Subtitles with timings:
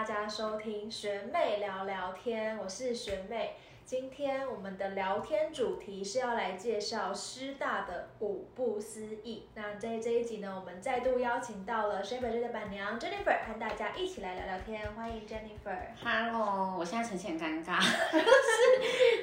[0.00, 3.56] 大家收听学妹聊聊天，我是学妹。
[3.84, 9.46] 今天我们的聊天主题是要来介绍师大的五不思议。
[9.54, 14.90] 那在这一集呢，我们再度邀请到了 Shaper 的板娘 Jennifer 和大家一起来聊聊天。
[14.94, 15.76] 欢迎 Jennifer。
[16.02, 17.78] Hello，我现在呈现很尴尬，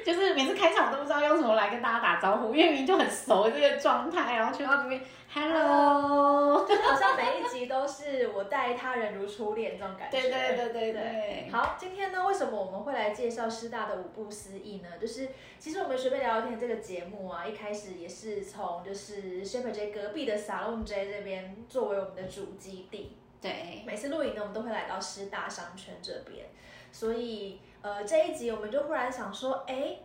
[0.05, 10.21] 就 是就是每次开场我都不知道用什么来跟大家打招呼，因为明明就很熟这个状态，然后去到这边 Hello，就好像每一集都是我待他人如初恋这种感觉。
[10.21, 14.89] 对对对对对，好，今天呢，为什么我们会来介绍师大的五不思议呢？
[14.99, 15.27] 就是
[15.59, 23.18] 其实我们随便聊聊天这个节目啊，一开始也是从就是 Shepherd J 隔壁的 Salon J 这边作为我们的主基地。
[23.41, 26.46] 对，每次录影呢，我们都会来到师大商圈这边，
[26.91, 29.97] 所以呃这一集我们就忽然想说，哎。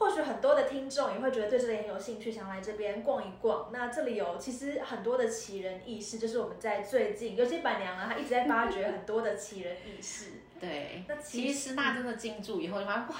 [0.00, 3.68] 或许很多的听众也会觉得对这里很有兴趣，想来这边逛一逛。
[3.70, 10.30] 那这里有其实很多的奇人异事，就是我们在最近，尤其板娘啊，她一直在发掘很多的奇人异事。
[10.58, 13.14] 对，那其实师大真的进驻以后，就发现哇，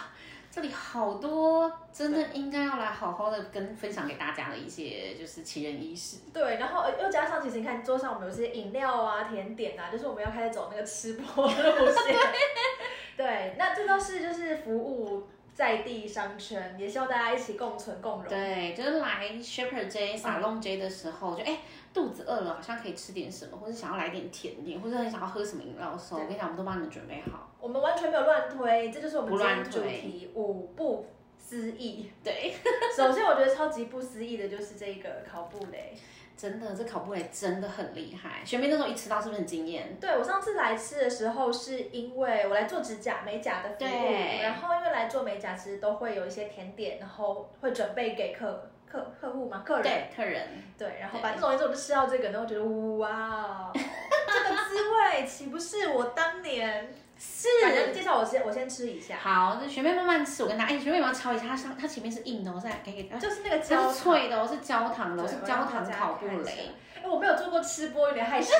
[0.50, 6.20] 这里好多真的应该要来好好的跟分享给大家的一些就是奇人异事。
[6.32, 12.16] 对，然后又加上其实你看桌上我们有些饮料啊、甜点啊，就是我们要开始走那个吃播路线。
[13.18, 15.28] 对，那这都是就是服务。
[15.54, 18.28] 在地商圈，也希望大家一起共存共荣。
[18.28, 21.58] 对，就是来 Shepherd J、Salon J 的时候，就哎
[21.92, 27.50] 肚子饿了，好像可以吃点什么，或者想要来点甜点，或者很想要喝什么饮料的时候，我跟你讲，我们都帮你们准备好。
[27.60, 31.06] 我们完全没有乱推，这就是我们今天主题五不
[31.36, 32.10] 思议。
[32.24, 32.54] 对，
[32.96, 35.94] 首先我觉得超级不思议的就是这个烤布雷。
[36.40, 38.42] 真的，这烤布雷真的很厉害。
[38.46, 39.94] 学妹那时候一吃到是不是很惊艳？
[40.00, 56.90] 对我上次来吃的时候，是因为我来做指甲美甲的服务，然后因为来做美甲，其实都会有一些甜点，然后会准备给客客客户嘛，客人对客人对，然后反正总之我就吃到这个，然后觉得哇，这个滋味岂不是我当年？
[57.22, 57.48] 是，
[57.92, 59.18] 介绍我先，我先吃一下。
[59.18, 60.42] 好，那学妹慢慢吃。
[60.42, 63.18] 我跟她，哎，学妹你要敲一下，它上它前面是硬的，我再给给。
[63.18, 66.70] 就是那个焦，它是脆的，是焦糖的，是焦糖烤布雷。
[66.96, 68.54] 哎，我没有做过吃播，有点害羞，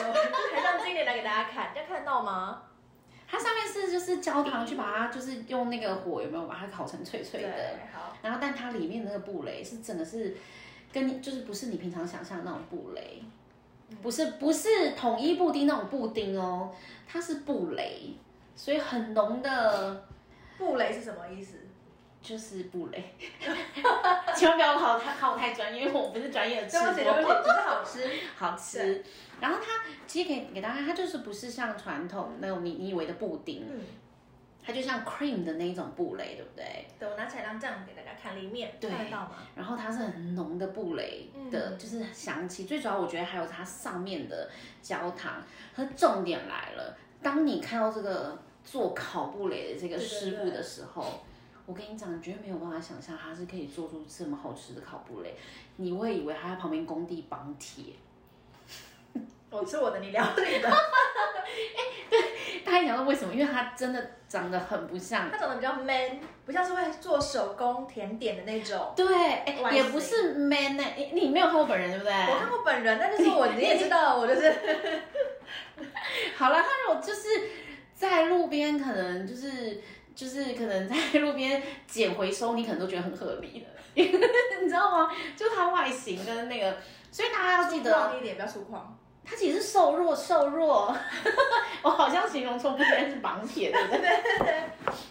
[0.52, 2.60] 还让经理来给大家看，大家看到吗？
[3.26, 7.48] 它上面是就是焦糖去把它就是用那个火有没有把它烤成脆脆的？
[7.94, 8.14] 好。
[8.20, 10.36] 然后，但它里面那个布雷是真的是
[10.92, 13.22] 跟你就是不是你平常想象那种布雷，
[14.02, 16.70] 不是不是统一布丁那种布丁哦，
[17.08, 18.14] 它是布雷。
[18.60, 20.06] 所以很浓的
[20.58, 21.56] 布雷是什么意思？
[22.20, 23.02] 就是布雷，
[24.36, 29.02] 千万不要考他考太专业，因为我不是专业的吃播，只是好吃， 好吃。
[29.40, 33.80] 然后它其实给给大家，它就是不是像传统那种你你以为的布丁，嗯，
[34.62, 36.86] 它就像 cream 的那一种布雷，对不对？
[36.98, 39.36] 对，我拿起来让这样给大家看里面，看得到吗？
[39.56, 42.66] 然后它是很浓的布雷的，就是香气。
[42.66, 44.50] 最主要我觉得还有它上面的
[44.82, 45.42] 焦糖，
[45.74, 48.38] 和重点来了，当你看到这个。
[48.64, 51.04] 做烤布雷的这个师傅的时候，
[51.66, 55.34] 我跟你讲，你绝对没有办法想象他是可以做出这么好吃的烤布雷。
[55.76, 57.94] 你会以为他在旁边工地绑铁。
[59.50, 60.68] 我吃我的，你聊你的。
[60.70, 63.34] 哎，对，大家想到为什么？
[63.34, 68.92] 因为他真的长得很不像，他长得比较 man，不像是会做手工甜点的那种。
[68.94, 70.84] 对，哎，也不是 man 呢。
[70.96, 72.12] 你你没有看过本人对不对？
[72.12, 74.54] 我看过本人，但就是我 你也知道，我就是。
[76.36, 77.28] 好了，他如果就是。
[78.00, 79.78] 在路边可能就是
[80.14, 85.10] 就是可能 在路边捡回收，你可能都觉得很合理的， 你知道吗？
[85.36, 86.78] 就它外形跟那个，
[87.12, 88.80] 所以大家要记得一点，不要粗犷。
[89.22, 90.96] 它其实是瘦弱瘦弱，
[91.84, 94.64] 我好像形容错，不应该是绑铁的，对对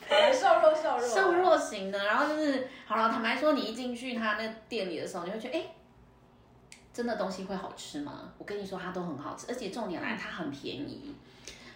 [0.10, 2.04] 对，瘦弱瘦弱瘦弱型的。
[2.04, 5.64] 然后就是好了，坦白说，你一进去他那店里的时候，你会觉得哎，
[6.92, 8.34] 真的东西会好吃吗？
[8.40, 11.16] 我跟你说，它都很好吃，而且重点来，它很便宜。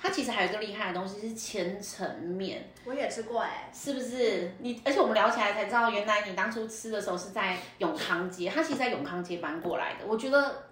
[0.03, 4.51] 它其实还有一个厉害的东西是千层面，我也吃过哎，是不是？
[4.59, 10.05] 你而且我们聊起来才知道，原来你当初吃的时候是在永康街，它其实在永康街搬过来的。
[10.05, 10.63] 我觉得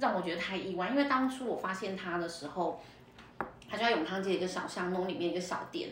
[0.00, 2.82] 让我觉得太意外，因为当初我发现它的时候，
[3.70, 5.90] 它就在永康街一个小巷弄里面一个小店，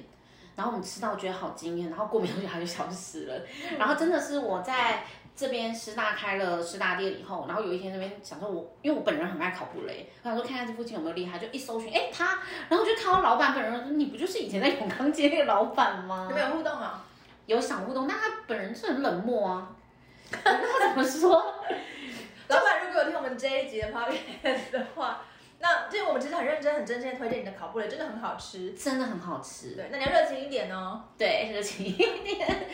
[0.56, 3.40] 然后我们吃到觉得好惊艳，然后过没多久它就消失了，
[3.78, 5.04] 然后真的是我在。
[5.34, 12.38] 这边师大开了师大店以后，然后有一天那边想说，我因为我本人很爱考布雷，我想说看看这附近有没有厉害，就一搜寻，哎他，
[12.68, 16.26] 然后就看到老板本人说，你不就是以前在永康街那个老板吗？
[16.28, 17.04] 有没有互动啊？
[17.46, 19.70] 有想互动，但他本人是很冷漠啊。
[20.30, 21.30] 他怎么说？
[22.48, 25.22] 老板如果有听我们这一集的 podcast 的话，
[25.62, 28.70] 那这我们其实很认真、很真心地推荐你的烤布雷，真的很好吃。
[28.72, 29.76] 真的很好吃。
[29.76, 31.04] 对，那你要热情一点哦。
[31.18, 32.68] 对，热情一点。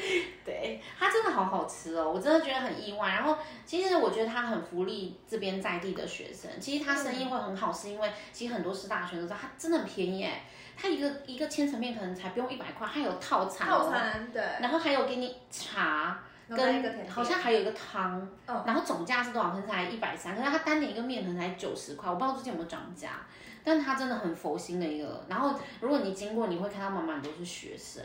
[0.45, 3.09] 对，它真的好好吃哦，我真的觉得很意外。
[3.09, 6.49] 然后，其实我觉得它很福利这边在地的学生。
[6.61, 10.45] 其实它生意会很好，是因为其实很多师大学生都知道它真的很便宜哎。
[10.77, 16.23] 它一个一个千层面可能才不用一百块，它有套餐套餐对，然后还有给你茶。
[16.49, 19.51] 跟好像还有一个汤，然后总价是多少？
[19.51, 23.27] 可能才一百三，可是它单点一个面可能才九十块，我不知道最近有没有涨价。
[23.65, 25.25] 但它真的很佛心的一个。
[25.29, 28.01] 然后如果你经过，你会看到满满都是学生。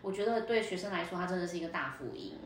[0.00, 2.38] 我觉得对学生来说，它真的是一个大福音。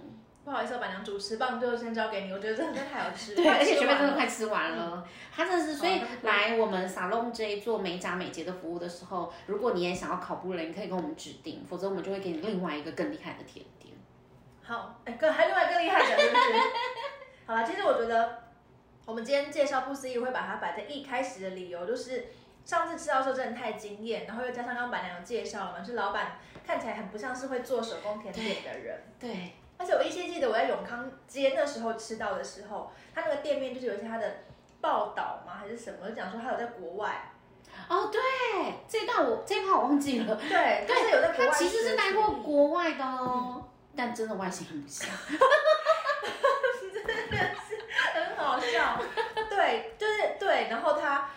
[0.44, 2.32] 不好意思，板娘主持棒就先交给你。
[2.32, 5.06] 我觉得真的太好吃了，对，而且学妹真的快吃完了。
[5.30, 13.64] 它真的是，所以来我们 Salon J 做美甲美睫的服务的时候，如果你也想要考布雷，你可以跟我们指定，否则我们就会给你另外一个更厉害的甜。
[14.68, 16.42] 好，哎，更还另外更厉害的，是不是？
[17.46, 18.42] 好了，其实我觉得
[19.06, 22.26] 我们今天介绍不思议，会把它摆在一开始的理由，就是
[22.66, 26.36] 上次吃到时候真的太惊艳，然后又加上刚刚板娘有介绍了嘛，是老板
[26.66, 29.54] 看起来很不像是会做手工甜点的人，对。
[29.78, 34.38] 而且我依稀记得我在永康街那时候吃到的时候，他那个店面就是有一些他的
[34.82, 37.32] 报道吗，还是什么，就讲说他有在国外。
[37.88, 38.20] 哦，对，
[38.88, 40.34] 这段我这一块我忘记了。
[40.34, 43.67] 对，他是有在国外，他其实是来过国外的哦。
[43.96, 45.08] 但真的外形很不像，
[46.92, 47.76] 真的是
[48.14, 49.00] 很好笑。
[49.50, 50.68] 对，就是对。
[50.70, 51.28] 然后他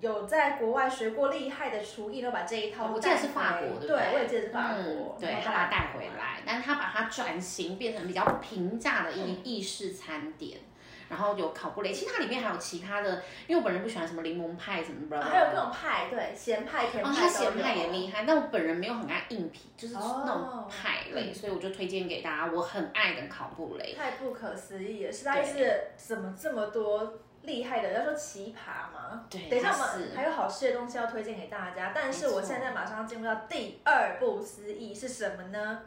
[0.00, 5.16] 有在国外学过厉害的厨艺，都把这一套我记得是法国的，对，我也记得是法国。
[5.20, 10.60] 对他把它带回来，但是他把它转型变成比较平价的意意式餐点。
[11.08, 23.94] 然后有烤布雷，其实它里面还有其他的，因为我本人不喜欢什么柠檬派什么的，还有各种派，对，咸派、甜派哦，它咸派也厉害，但我本人没有很爱硬皮，就是那种派类，所以我就推荐给大家，我很爱的烤布雷。
[23.94, 27.92] 太不可思议了，实在是怎么这么多厉害的？
[27.92, 29.24] 要说奇葩吗？
[29.30, 35.82] 对，等一下我们还有好吃的东西要推荐给大家，但是我现在马上要进入到第二不思议是什么呢？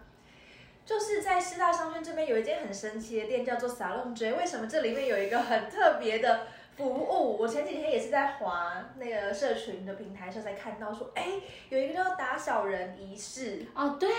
[0.85, 4.33] 就是在师大商圈这边有一间很神奇的店，叫做 Salon J。
[4.33, 7.37] 为什么这里面有一个很特别的服务？
[7.37, 11.33] 我前几天也是在华那个社群的平台上才看到，说哎，
[11.69, 13.97] 有一个叫打小人仪式哦。
[13.99, 14.09] 对，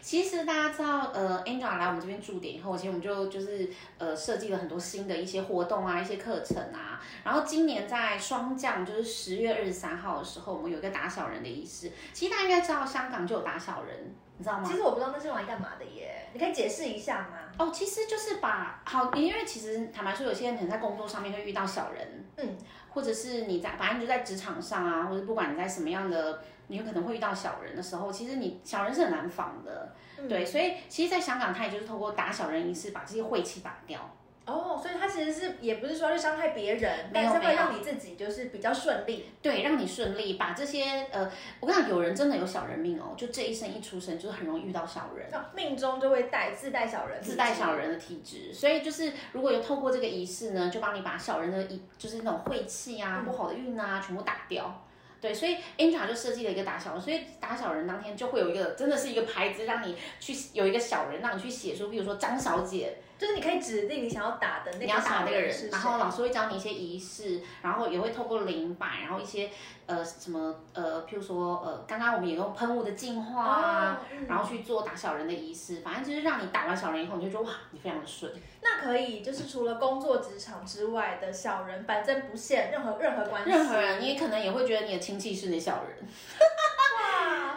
[0.00, 7.00] 其实大家知道，呃，Angela 来我们这边驻点以后，其实我们就就是呃设计了很多新的一些活动啊，一些课程啊。
[7.22, 11.92] 然后今年在霜降，就是十月二十三号的时候，我们有一个打小人的仪式。
[12.12, 14.12] 其实大家应该知道，香港就有打小人。
[14.36, 14.64] 你知道吗？
[14.66, 17.38] 其实我不知道那是用来干嘛的耶，你可以解释一下吗？
[17.58, 22.56] 哦，其实就是把好，因为其实坦白说，有些人可能在工作上面会遇到小人，嗯，
[22.90, 29.94] 或者是你在反正就在职场上啊，或者不管你在什么样的，你有可能会遇到小人的时候，其实你小人是很难防的，
[30.28, 34.00] 对，所以其实，在香港，他也就是透过打小人仪式，把这些晦气打掉。
[34.46, 39.24] 哦，所以他其实是也不是说去伤害别人，但是会让你自己就是比较顺利。
[39.40, 41.30] 对，让你顺利把这些呃，
[41.60, 48.52] 我跟你讲，有人真的有小人命哦，就这一生一出生就是很容易遇到小人，命中就会带自带小人，自带小人的体质。
[48.52, 54.82] 所以就是如果有透过这个仪式呢，就帮你把小人的一就是那种晦气啊、不好的运啊全部打掉。
[55.22, 62.98] 对，所以 Angela 就设计了一个打小人，所以打小人当天就会有一个真的是一个牌子，让你去有一个小人让你去写出，比如说张小姐。
[63.16, 69.50] 就是你可以指定你想要打的那个，你要打那个人，然后老师会教你一些仪式，然后也会透过灵摆，然后一些
[69.86, 78.32] 呃什么呃，譬如说呃，刚刚我们也用喷雾的净化啊，然后去做打小人的仪式，反正就是让你打完小人以后，你就觉得哇，你非常的顺。
[78.60, 86.08] 那可以，就是除了工作职场之外的小人，反正不限任何任何关系，任何人，你可能也会觉得你的亲戚是你小人。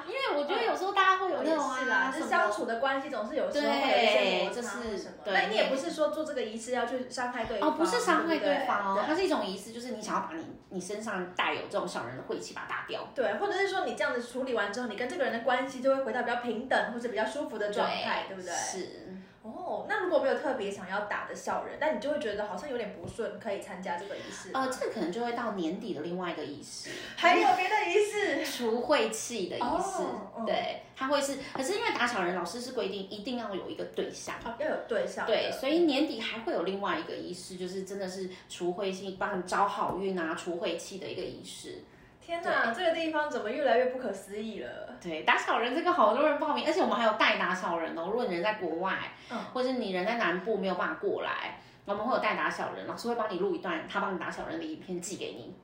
[0.07, 5.47] 哇，因为我觉得有时候大家会有那种啊，是相处的关系总是有时候会有一些摩擦什么，对。
[5.49, 13.07] 你也不是说做这个仪式要去伤害对方哦，不是伤害对方哦，它是一种仪式，就是你想要把你你身上带有这种小人的晦气把它打掉。
[13.13, 18.51] 对，或者是说你这样子处理完之后，你跟这个人的关系就会回到比较平等或者比较舒服的状态，对不对？
[18.51, 19.07] 是。
[19.55, 24.49] 哦，那如果没有特别想要打的小人，但你就会觉得好像有点不顺，可以参加这个仪式。
[24.53, 30.03] 呃，这可能就会到年底的另外一个仪式，还有别的仪式，除晦气的仪式。
[30.45, 35.25] 对，他会是，可是因为打小人，老师是规定一定要有一个对象，要有对象。
[35.25, 41.83] 对，所以年底还会有另外一个仪式，就是真的是除晦气，帮你招好运啊，除晦气的一个仪式。
[42.27, 44.69] 天哪，这个地方怎么越来越不可思议了？
[45.01, 48.07] 对，打小人这个好多人报名，而且我们还有代打小人哦。
[48.07, 48.95] 如果你人在国外，
[49.31, 55.55] 嗯，或者你人在南部没有办法过来，我们会有代打小人，老师会帮你录一段他帮你打小人的影片寄给你。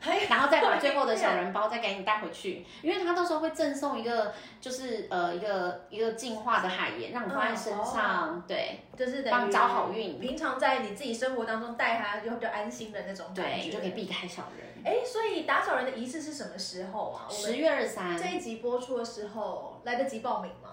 [0.00, 13.66] 嘿 然后再把最后的小人包再给你带回去，因为他到时候会赠送一个，就是呃一个一个净化的海盐，让你放在身上，对就是帮找好运平常在你自己生活当中带它，就会比较安心的那种感对，觉。
[13.66, 14.66] 你就可以避开小人。
[14.84, 17.26] 哎，所以打小人的仪式是什么时候啊？
[17.28, 20.65] 十月二十三这一集播出的时候来得及报名吗？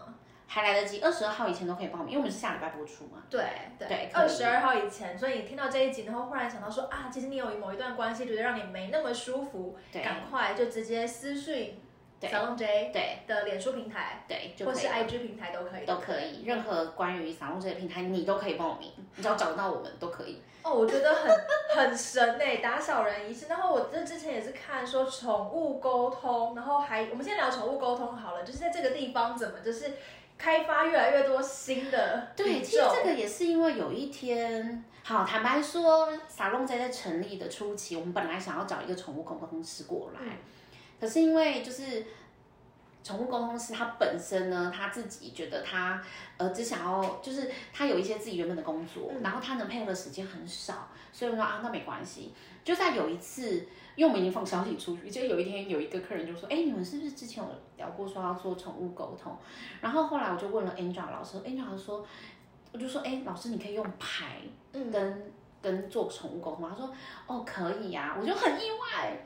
[0.53, 3.23] 还来得及，二十二号以前都可以报名，因为我们是下礼拜播出嘛。
[3.27, 3.43] 对
[3.79, 11.81] 对对，二十二号以前，所以你听到这一集，然后忽然想到说啊，其实你有某一段关系觉得让你没那么舒服，对赶快就直接私讯
[12.19, 20.39] 对小龙 J 对的脸书平台对，就或是 IG 平台都可以，都可以，任何关于小龙这个平台你都可以报名，你只要找得到我们都可以。
[20.61, 21.35] 哦，我觉得很
[21.75, 23.47] 很神哎、打小人仪式。
[23.49, 29.91] 然后我这之前也是看说宠物沟通，然后还我们先聊宠物沟通好了，就是在这个地方怎么就是
[30.37, 40.31] 开发越来越多新的对，其实这个也是因为有一天，好坦白说，撒龙在在成立的初期，我们本来想要找一个宠物沟通师过来，嗯。
[40.99, 42.05] 可是因为就是
[43.03, 46.01] 宠物沟通师他本身呢，他自己觉得他
[46.37, 52.33] 呃只想要，就是他有一些自己原本的工作，嗯然后他能配合的时间很少，所以我说啊，那没关系。
[52.63, 53.67] 就在有一次，
[53.97, 59.37] 因为我们已经放消息出去，就有一天有一个客人就说，哎，你们是不是之前有聊过说要做宠物沟通？
[59.81, 62.07] 然后后来我就问了 Angel 老师，Angel 老师说，
[62.71, 64.37] 我就说，哎，老师你可以用牌
[64.71, 66.69] 嗯跟跟做宠物沟通吗？
[66.71, 66.95] 他说，
[67.27, 69.25] 哦，可以呀、我就很意外。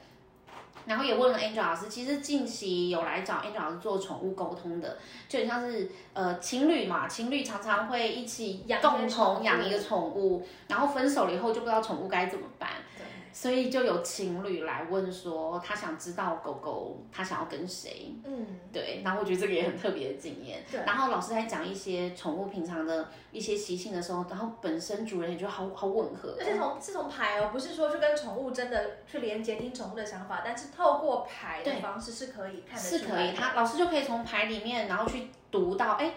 [0.88, 12.97] 然后也问了 Angel 老师，其实近期有来找 Angel 老师做宠物沟通的，就很像是呃情侣嘛，情侣常常会一起养共同养一个宠物，然后分手了以后就不知道宠物该怎么办，对
[13.40, 20.64] 所以就有情侣来问说，他想知道狗狗他想要跟谁，嗯，对，然后我觉得这个也很特别的经验。
[20.72, 20.80] 对。
[20.88, 26.44] 然后老师在讲一些宠物平常的一些习性的时候，然后本身主人也觉得好好吻合而。
[26.44, 36.16] 且从是从牌哦，不是说去跟宠物真的去连接听宠物的想法，但是透过牌的方式是可以看得是可以，出来他老师就可以从牌里面，然后去读到，哎，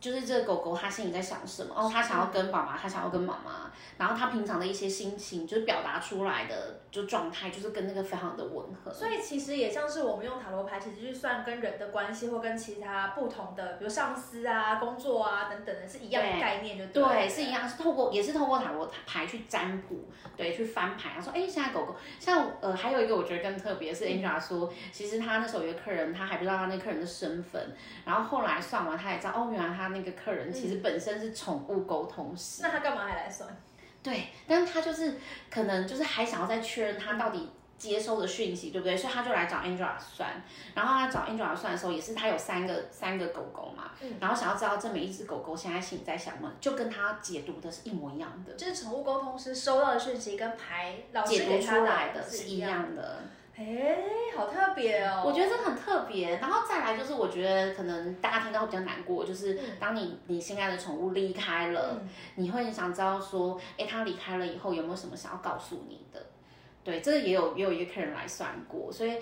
[0.00, 8.90] 就是这个狗狗它心里在想什么，哦，它想要跟爸爸，它想要跟妈妈，然后它平常的一些心情，就是表达出来的就状态，就是跟那个非常的吻合。
[8.92, 17.48] 所以其实也像是我们用塔罗牌，其实去算跟人的关系，或跟其他不同的，比如上司啊、工作啊等等的，是一样的概念，就对了对，是一。
[17.50, 20.04] 样，是透过也是透过塔罗牌去占卜，
[20.36, 21.12] 对，去翻牌。
[21.16, 27.74] 他说，哎，现在狗狗像呃，还有一个我觉得更特别是 Angela 说，其实他那时候有个客人，他还不知道他那客人的身份，
[28.04, 32.62] 然后后来算完，他也知道，哦，原来他那个客人其实本身是宠物沟通师。
[32.62, 33.48] 那他干嘛还来算？
[34.02, 35.14] 对，但是他就是
[35.50, 40.42] 可能就是还想要再确认他到底接收的讯息对不对，所以他就来找 Angela 算，
[40.74, 52.70] 然后他找 Angela 算的时候，也是他有三个三个狗狗嘛，嗯然后想要知道这每一只狗狗现在心里在想什么，就跟他解读的是一模一样的，就是宠物沟通师收到的讯息跟牌老师解读出来的是是一样。
[52.70, 53.22] 样的。
[53.58, 53.98] 哎，
[54.36, 55.24] 好特别哦！
[55.26, 66.24] 我觉得这很特别，然后再来就是我觉得可能大家听到会比较难过，就是嗯当你你心爱的宠物离开了，嗯你会很想知道说，哎，它离开了以后有没有什么想要告诉你的？
[66.84, 69.18] 对，这个也有也有一个客人来算过，所以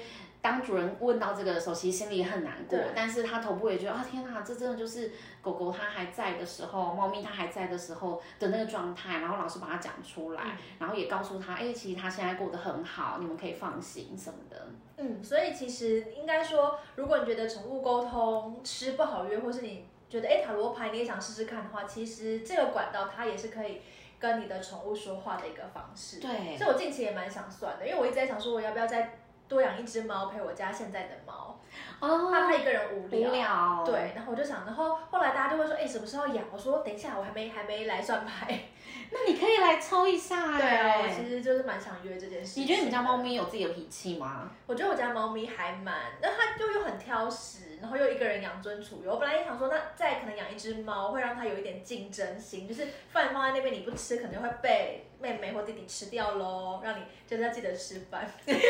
[0.47, 5.11] 当主人问到这个的时候，其实心里也很难过，但是他头部也觉得啊，天哪，这真的就是
[5.43, 14.69] 狗狗它还在的时候，猫咪它还在的时候的那个状态，然后老师把它讲出来，嗯然后也告诉他，哎，其实它现在过得很好，你们可以放心什么的。
[14.99, 23.81] 嗯，所以其实应该说，如果你觉得宠物沟通吃不好约，或是你觉得哎塔罗牌你也想试试看的话，其实这个管道它也是可以
[24.21, 26.21] 跟你的宠物说话的一个方式。
[26.21, 31.59] 对，所以我近期也蛮想算的，因为我一直在想说，我要不要再多养一只猫陪我家现在的猫，
[32.01, 33.31] 哦，怕它一个人无聊。
[33.31, 36.45] 无聊，对，然后我就想，然后后来大家就会说，哎，什么时候养？
[36.53, 38.59] 我说等一下，我还没还没来算牌。
[39.11, 41.09] 那你可以来抽一下 对啊，我哎。
[41.09, 42.59] 其实就是蛮想约这件事。
[42.61, 43.17] 你觉得你家猫？
[43.17, 44.51] 咪有自己的脾气吗？
[44.67, 49.11] 我觉得我家猫咪还蛮，那它又又很挑食，然后又一个人养尊处优。
[49.13, 56.81] 我本来也想说，那再可能养一只猫，会让它有一点竞争心，就是饭放在那边你不吃，可能会被妹妹或弟弟吃掉喽。
[56.85, 58.29] 让你就是要记得吃饭。
[58.45, 58.61] 这心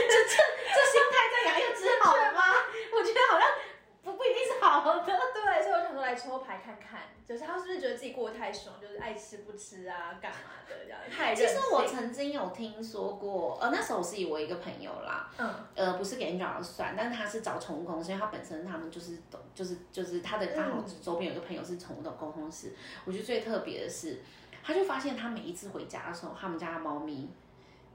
[1.10, 2.42] 态再养一只好吗？
[2.92, 3.48] 我觉得好像
[4.04, 5.04] 不不一定是好的。
[5.04, 11.34] 对，所以我想说来抽牌看看，就是他是不是觉得自己过得太爽，就是爱吃不吃啊，干嘛的这样，太。
[11.34, 22.72] 其实我曾经有听说过，呃，那时候我是以我一个朋友啦，嗯呃，不是给 Angel 算，但是他是找宠物公司，因为他本身他们就是懂，就是就是他的刚好嗯周边有一个朋友是宠物的沟通师。
[23.04, 24.20] 我觉得最特别的是，
[24.62, 27.28] 他就发现他每一次回家的时候，他们家的猫咪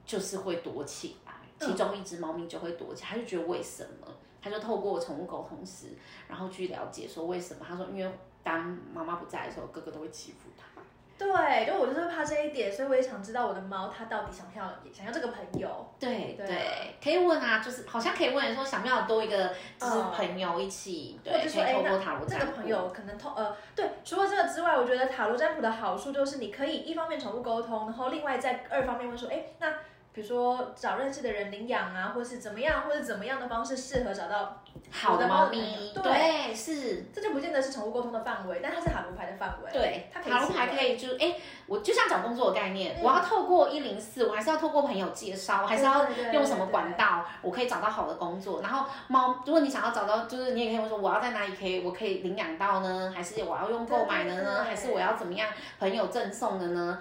[0.06, 4.06] 就是会躲起来，嗯其中一只猫咪就会躲起来，他就觉得为什么？
[4.42, 5.88] 他就透过宠物沟通师，
[6.28, 7.64] 然后去了解说为什么。
[7.66, 10.66] 他说，因为当妈妈不在的时候，哥哥都会欺负他。
[11.18, 15.86] 对，就我就是怕这一点，所以我也想知道我的猫它到底想要想要这个朋友。
[16.00, 22.46] 对对对，可以问啊，就是好像可以问说想不想多一个就是朋友一起，或对，者说哎那可以透过塔罗这占卜。
[22.46, 29.72] 个朋友可能通呃对，除了这个之外，我觉得塔罗占卜的好处就是你可以一方面宠物沟通，然后另外在二方面问说，哎，那
[30.14, 37.04] 比如说找认识的人领养啊，或是怎么样，或者怎么样的方式适合找到好的猫咪，对对，是。
[37.14, 39.72] 这就不见得是宠物沟通的范围，但它是塔罗牌的范围。
[39.72, 48.60] 对，它塔罗牌可以就是，哎，我就像找工作的概念，嗯我要透过一零四，我还是要透过朋友介绍，我还是要用什么管道，我可以找到好的工作。
[48.60, 53.10] 然后猫，如果你想要找到，就是你也可以问说，我要在哪里可以，我可以领养到呢？
[53.14, 54.42] 还是我要用购买的呢？
[54.42, 56.98] 对对对还是我要怎么样朋友赠送的呢？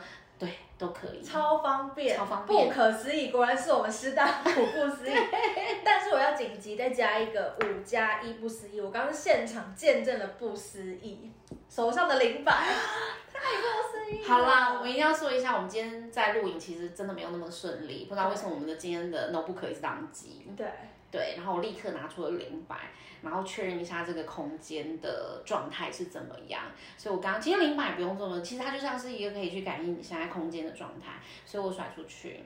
[0.82, 1.24] 对，都可以。
[1.24, 5.14] 超方便，超方便不可思议，果然是我们师大不不思议。
[5.86, 11.32] 但是我要紧急再加一个五加一不思议，我刚刚现场见证了不思议，
[11.70, 12.52] 手上的零百，
[13.32, 14.28] 太不思议了。
[14.28, 20.52] 好啦，我们一定要说一下，我们今天在录影其实真的没有那么顺利，不知道为什么我们的今天的 notebook 一直宕机。
[20.58, 20.68] 对，
[21.12, 22.90] 对，然后我立刻拿出了灵摆，
[23.22, 26.64] 然后确认一下这个空间的状态是怎么样。
[26.98, 32.44] 所以我刚刚其实灵摆不用这么，其实它就像是一个可以去感应你现在空间的状态，所以我甩出去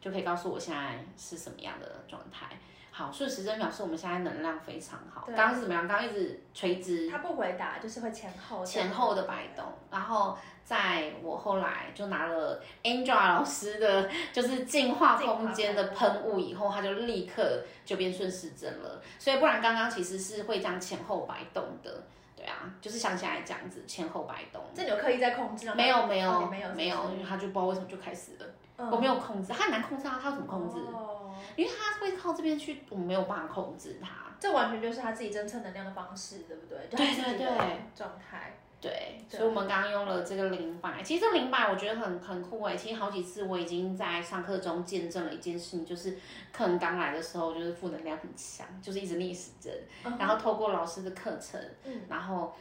[0.00, 2.58] 就可以告诉我现在是什么样的状态。
[2.98, 5.22] 好，顺时针表示我们现在能量非常好。
[5.24, 5.86] 对刚刚是怎么样？
[5.86, 19.00] 刚刚一直垂直他不回答，就是会前后前后的摆动，然后在我后来就拿了 Angela 老师的，就是净化空间的喷雾以后，它就立刻就变顺时针了。
[19.16, 22.02] 所以不然刚刚其实是会这样前后摆动的，
[22.34, 24.60] 对啊，就是像现在这样子前后摆动。
[24.74, 25.74] 这你有刻意在控制吗？
[25.76, 28.46] 没有没有没有没有，因为他就不知道为什么就开始了，
[28.78, 30.80] 嗯我没有控制，他很难控制啊，他要怎么控制？
[30.92, 31.14] 哦
[31.56, 34.08] 因为他会靠这边去，我没有办法控制他。
[34.40, 36.78] 这完全就是他自己侦测能量的方式，对不对？
[36.90, 37.56] 对对对
[37.94, 38.54] 状态。
[38.80, 42.76] 对，所以我们刚刚用了这个零摆，其实这零摆我觉得很很酷诶。
[42.76, 46.16] 其实好几次我已经在上课中见证了一件事情，就是
[46.52, 49.72] 客人刚来的时候就是负能量很强，就是一直逆时针，
[50.16, 52.54] 然后透过老师的课程，嗯然后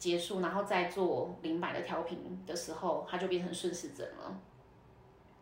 [0.00, 4.36] 结束，然后再做零摆的调频的时候，它就变成顺时针了。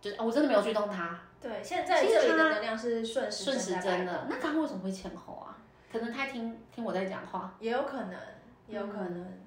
[0.04, 4.26] 就是、哦我真的没有去动它，对，现在其实这里的能量是顺时顺时针的。
[4.28, 5.56] 那刚刚为什么会前后啊？
[5.90, 8.14] 可能他听听我在讲话，也有可能，
[8.66, 9.40] 也有可能，嗯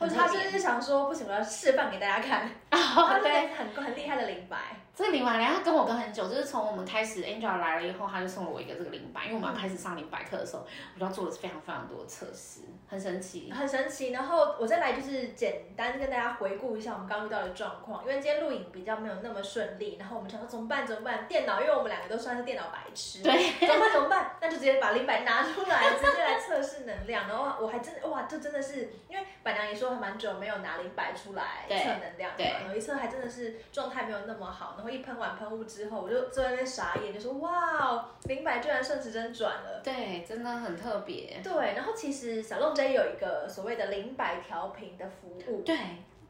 [0.00, 3.48] 或者他就是想说，不行，我要示范给大家看， 他是对。
[3.48, 13.48] 很很厉害的灵白，这个零百，然后跟我跟很久，就是从我们开始 Angel 来了以后，他就送了我一个这个零百，因为我们要开始上零百课的时候，我就要做了非常非常多的测试，很神奇。
[13.52, 14.10] 很神奇。
[14.10, 21.28] 然后我再来就是简单跟大家回顾一下我们刚刚遇到的状况，因为今天录影比较没有那么顺利，然后我们想说怎么办怎么办？
[21.28, 24.32] 电脑，因为我们两个都算是电脑白痴，对，怎么办怎么办？
[24.40, 27.28] 那就直接把零百拿出来，直接来测试能量。
[27.28, 39.80] 然后我还真的哇，这真的是因为板娘也说还蛮久没有拿零百出来测能量的对嘛，有一次还真的是状态没有那么好，然后一喷完喷雾之后，我就坐在那边傻眼，就说哇，哦，零百居然顺时针转了。
[39.82, 41.40] 对，真的很特别。
[41.42, 45.76] 对，然后其实小龙 J 有一个所谓的零百调频的服务，对，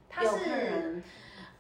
[0.09, 1.03] 它是人，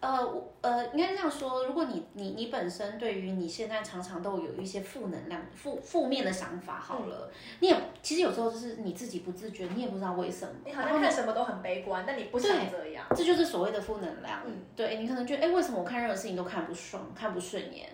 [0.00, 13.04] 呃，我呃，应该这样说，如果你你你本身对于你现在常常都有一些负能量、负负面的想法，好了，你也其实有时候就是你自己不自觉，你也不知道为什么，你好像看什么都很悲观，但你不想这样。
[13.16, 14.40] 这就是所谓的负能量。
[14.46, 17.88] 嗯对你可能觉得，哎，为什么我看任何事情都看不爽、看不顺眼？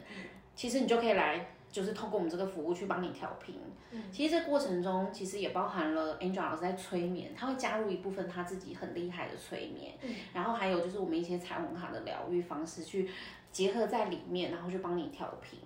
[0.54, 3.56] 其实你就可以来，就是透过我们这个服务去帮你调频。
[3.90, 13.10] 嗯其实这过程中，其实也包含了 Angel 老师在催眠，他会加入一部分他自己很厉害的催眠，嗯然后还有就是我们一些彩虹卡的疗愈方式去
[13.50, 15.58] 结合在里面，然后去帮你调频。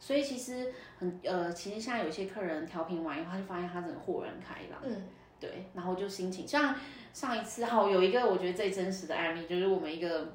[0.00, 4.80] 所以其实很呃，其实现在有些客人调频完以后，他就发现他整个豁然开朗。
[4.82, 5.06] 嗯，
[5.38, 6.74] 对，然后就心情像
[7.12, 10.32] 上一次，好有一个我觉得最真实的案例，就是我们一个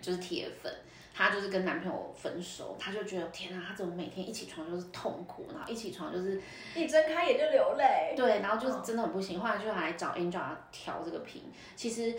[0.00, 0.72] 就是铁粉，
[1.14, 6.40] 她就是跟男朋友分手，她就觉得天啊，她怎么每天一起床就是痛苦，然后一起床就是
[6.74, 8.14] 一睁开眼就流泪。
[8.16, 11.44] 对，然后就是真的很不行，后来就来找 Angel 调这个频，
[11.76, 12.14] 其实。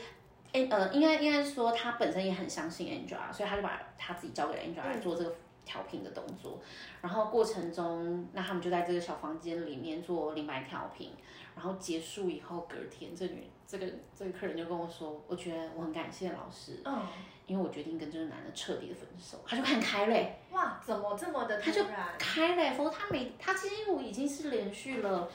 [0.56, 6.62] 哎，呃，应该应该说他本身也很相信 Angela，所以他就把他自己交给 Angel 来做这个调频的动作。
[7.01, 11.10] 然后过程中，那他们就在这个小房间里面做灵白调频。
[11.56, 17.01] 然后结束以后，隔天这女这个这个客人就跟我说，我觉得我很感谢老师，嗯，
[17.45, 19.38] 因为我决定跟这个男的彻底的分手。
[19.45, 22.08] 他就看开嘞，哇，怎么这么的突他就然？
[22.17, 25.27] 开嘞，否则他每他其实我已经是连续了，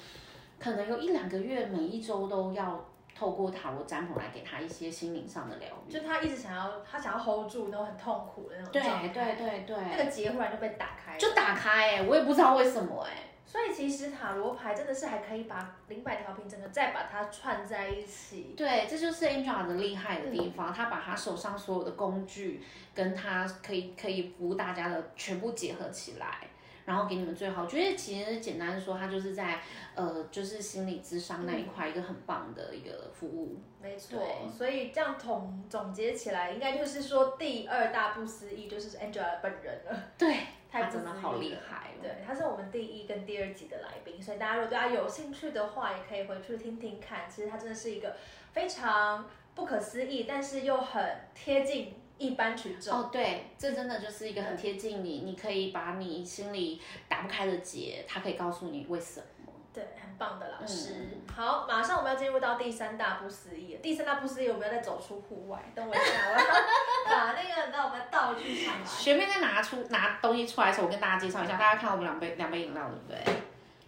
[0.58, 5.92] 可能有一两个月，每一周都要透过塔罗占卜来给他一些心灵上的疗愈。
[5.92, 13.12] 就他一直想要，他想要 hold 住那种很痛苦的那种对对对对，那个结忽然就被打开，就打开哎、我也不知道为什么哎、
[13.50, 18.52] 所以其实塔罗牌真的是还可以把零百调频整个再把它串在一起。
[18.54, 22.62] 对，这就是 Angela 的厉害的地方，他把他手上所有的工具
[22.94, 26.48] 跟他可以可以服务大家的全部结合起来。
[26.88, 29.60] 然后给你们最好，我觉得其实简单说，它就是在
[29.94, 33.60] 呃，就是心理智商那一块一个很棒的一个服务。
[33.82, 34.18] 没错，
[34.56, 40.02] 所以这样总总结起来，应该就是说第二大不思议就是 Angela 本人了。
[40.16, 40.34] 对，
[40.72, 41.90] 他真的好厉害。
[42.00, 47.28] 对，他是我们第一跟第二集的来宾，所以大家如果对他有兴趣的话，也可以回去听听看。
[47.28, 48.16] 其实他真的是一个
[48.54, 51.94] 非常不可思议，但是又很贴近。
[52.18, 59.26] 一般群众哦，对，这真的就是一个很贴近你，你可以把你心里打不开的结，他可以告诉你为什么。
[59.72, 61.18] 对，很棒的老师。
[61.32, 63.78] 好，马上我们要进入到第三大不思议。
[63.80, 65.62] 第三大不思议，我们要再走出户外。
[65.74, 68.84] 等我一下，我要把那个那我们道具上来。
[68.84, 73.34] 学妹在拿出拿东西出来的时候，我跟大家介绍一下，大家看我们两杯两杯饮料，对不对？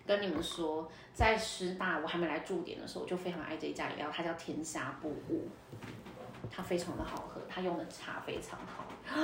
[0.06, 5.48] 跟你们说，在师大我还没来驻点的时候，我就非常爱这一家饮料，它叫天下布物。
[6.50, 8.84] 它非常的好喝，它用的茶非常好。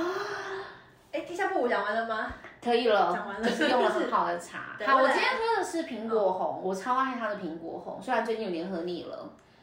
[1.12, 2.32] 哎，地下布我讲完了吗？
[2.62, 4.76] 可以了，讲完了，就是用了很好的茶。
[4.86, 9.30] 好，我今天喝的是苹果红，我超爱它的苹果红，虽然最近有点喝腻了。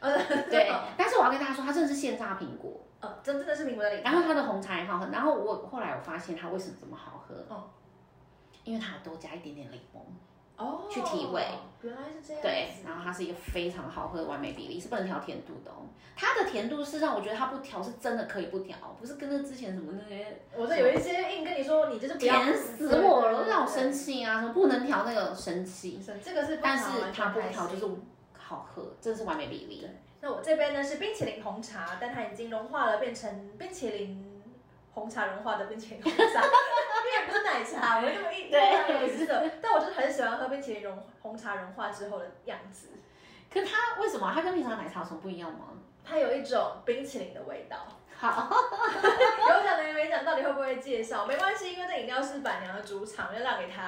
[0.50, 2.80] 对，但是我要跟大家说，它真的是现榨苹果。
[3.00, 7.34] 呃，真真的是苹果的里然后它的红茶也好喝，然后我后来我发现它为什么这么好喝？
[7.48, 7.70] 哦，
[8.64, 10.00] 因为它多加一点点柠檬。
[10.56, 11.44] 哦，去提味，
[11.82, 12.42] 原来是这样。
[12.42, 15.88] 对，然后它是一个非常好喝的完美比例，是不能调甜度的哦。
[16.16, 24.40] 它的甜度是让我觉得它不调是真的可以不调，不是跟那之前什么那些，我这有一些硬跟你说，你就是甜死我了，让我生气啊！
[24.40, 27.84] 什么不能调那个生气，这个是，但是它不调就是
[28.38, 29.88] 好喝，真的是完美比例。
[30.20, 34.33] 那我这边呢是冰淇淋红茶，但它已经融化了，变成冰淇淋。
[34.94, 42.88] 红茶融化的冰淇淋红茶，因为不是奶茶，我这么一对有色， 但我就是很喜欢喝冰淇淋融红茶融化之后的样子。
[43.52, 44.32] 可它为什么？
[44.34, 45.66] 它跟平常奶茶有什么不一样吗？
[46.04, 47.76] 它有一种冰淇淋的味道。
[48.16, 51.26] 好，有讲的没讲，到底会不会介绍？
[51.26, 53.82] 没关系，因为这饮料是板娘的主场，就让给他。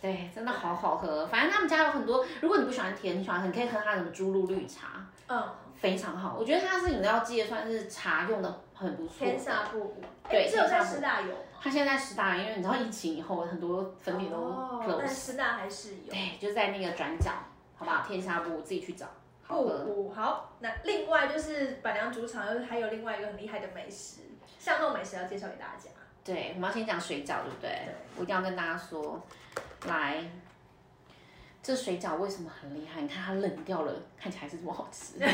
[0.00, 1.26] 对，真的好好喝。
[1.26, 5.06] 反正他们家有很多，如果你不喜欢甜，你喜欢，你可以喝它的猪露绿茶。
[5.28, 5.48] 嗯。
[5.76, 9.26] 非常好，我觉得它是饮料界算是茶用的很不错。
[9.26, 11.34] 天下布布，对，只有在师大有。
[11.60, 14.38] 它现在在师大，因为你知道疫情以后很多分店都
[14.82, 14.96] close。
[14.98, 16.10] 但师大还是有。
[16.10, 17.30] 对，就在那个转角，
[17.76, 18.06] 好不好？
[18.06, 19.06] 天下布自己去找。
[19.46, 24.22] 布布好，那另外就是板娘主场，又还有另外一个很厉害的美食，
[24.58, 25.90] 巷弄美食要介绍给大家。
[26.24, 27.70] 对，我们要先讲水饺，对不对？
[27.70, 27.94] 对。
[28.16, 29.22] 我一定要跟大家说，
[29.86, 30.24] 来。
[31.66, 33.00] 这水饺为什么很厉害？
[33.00, 35.14] 你看它冷掉了，看起来是这么好吃。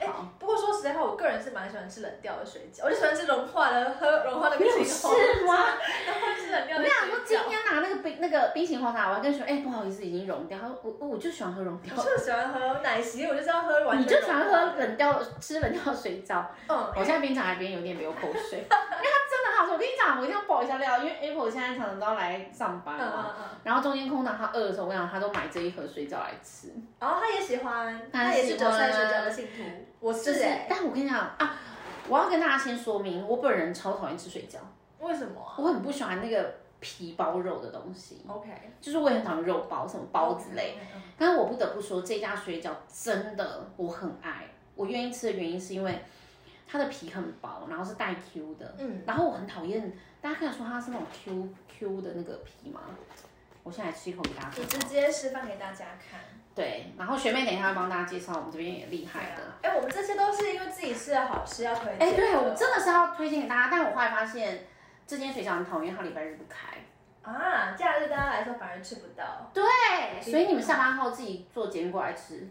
[0.00, 0.06] 哎，
[0.38, 4.84] 不过说实在话，我个人是蛮喜欢吃冷掉的水饺，我就喜欢吃融化的，喝融化的冰淇淋。
[4.86, 5.76] 是吗？
[6.08, 6.84] 然后吃冷掉的。
[6.84, 10.58] 我想说今天拿那个冰那个冰淇淋红茶，我还跟你说，哎，不好意思，已经融掉。
[10.82, 11.92] 我我我就喜欢喝融掉。
[11.94, 14.00] 我就喜欢喝奶昔，我就知道喝完。
[14.00, 16.46] 你就喜欢喝冷掉吃冷掉水饺。
[16.66, 16.92] 嗯。
[16.96, 18.64] 我现在冰场那边有点流口水。
[19.72, 23.34] 我跟你讲，我一定要爆一下料，因为 Apple 现在常常都要来上班嘛。
[23.62, 26.68] 然后中间空档他饿的时候，我讲他都买这一盒水饺来吃。
[26.98, 29.62] 哦，他也喜欢，他也是韭菜水饺的信徒。
[30.00, 31.56] 我是哎，但我跟你讲啊，
[32.08, 34.56] 我要跟大家先说明，我本人超讨厌吃水饺。
[34.98, 35.40] 为什么？
[35.58, 38.24] 我很不喜欢那个皮包肉的东西。
[38.26, 38.48] OK，
[38.80, 40.76] 就是我也很讨厌肉包，什么包子类。
[41.16, 46.02] 但是我不得不说，这家水饺真的我很爱，我愿意吃的原因是因为。
[46.70, 52.80] 它的皮很薄，然后是带 Q 的，嗯，然后我很讨厌，大家可以说它是那种 Q Q 的那个皮吗？
[53.62, 56.20] 我现在吃一口给大家看，直接示范给大家看。
[56.54, 59.68] 对，然后学妹等一下帮大家介绍，我们这边也厉害的。
[59.68, 62.08] 哎，我们这些都是因为自己吃的好吃要推荐。
[62.08, 64.66] 哎，对，我真的是要推荐给大家，但我后来发现
[65.06, 66.78] 这间水饺很讨厌，它礼拜日不开。
[67.22, 69.50] 啊，假日大家来说反而吃不到。
[69.52, 69.62] 对，
[70.22, 72.48] 所以你们下班后自己做节目过来吃。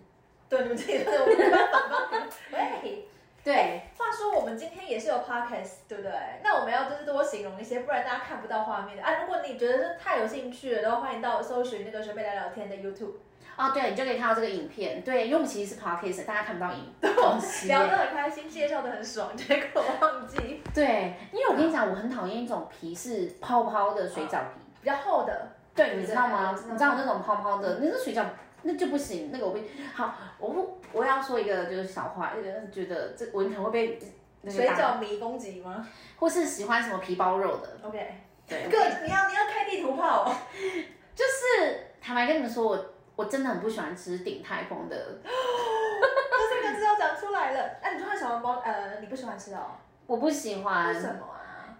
[0.47, 2.37] 对，你们自己做，我没办法。
[2.51, 3.07] 喂。
[3.43, 6.11] 对，话说我们今天也是有 podcast，对不对？
[6.43, 9.21] 那我们要就是多形容一些，不然大家看不到画面的啊。
[9.21, 13.13] 如果你觉得是太有兴趣了，都欢迎到搜寻那个学妹来聊天的 YouTube。
[13.57, 15.01] 哦，对，你就可以看到这个影片。
[15.01, 17.67] 对，因为我们其实是 podcast，大家看不到影东西。
[17.71, 20.61] 聊得很开心，介绍的很爽， 结果忘记。
[20.73, 25.49] 对，因为我跟你讲，我很讨厌一种皮是泡泡的水饺皮，比较厚的。
[25.75, 26.55] 对，你知道吗？
[26.69, 28.23] 你知道那种泡泡的，那个水饺。
[28.63, 29.59] 那就不行，那个我不
[29.93, 33.99] 好，我不我要说一个就是小话，有人觉得这我可能会被
[34.49, 35.87] 水饺迷攻击吗？
[36.17, 38.15] 或是喜欢什么皮包肉的？OK，
[38.47, 40.25] 对，哥，你要你要开地图炮，
[41.15, 45.29] 就是坦白跟你们说，我我真的很不喜欢吃鼎泰丰的，这
[46.49, 47.77] 三个字要讲出来了。
[47.81, 49.71] 那，你说小笼包，呃，你不喜欢吃哦？
[50.07, 51.38] 我不喜欢，为什么啊？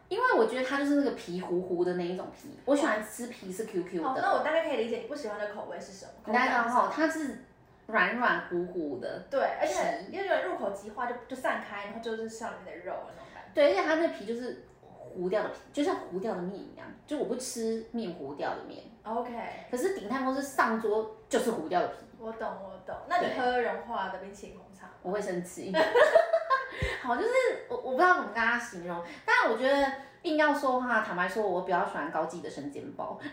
[0.09, 4.21] 因为我觉得它就是那个皮糊糊的那一种皮，我喜欢吃皮是 Q Q 哦，的。
[4.21, 6.11] 那我大概可以理解你不喜欢的口味是什么。
[6.25, 7.45] 你大概知道哈，口感是什么它是
[7.87, 13.51] 软软糊糊的，对，而且有点入口即化，就就散开，然后就是像里面的肉的那种感觉。
[13.53, 16.87] 对，而且它那皮就是糊掉的皮，就像糊掉的面一样。
[17.05, 19.31] 就我不吃面糊掉的面，OK，
[19.71, 22.95] 可是鼎泰丰是上桌就是糊掉的皮，我懂我懂。
[23.07, 24.93] 那你对喝融化的冰淇淋红茶吗？
[25.01, 25.71] 我会生气。
[27.01, 27.29] 好，就是
[27.69, 29.91] 我我不知道怎么跟他形容，但我觉得
[30.23, 33.19] 硬要说的话，坦白说，我比较喜欢高级的生煎包。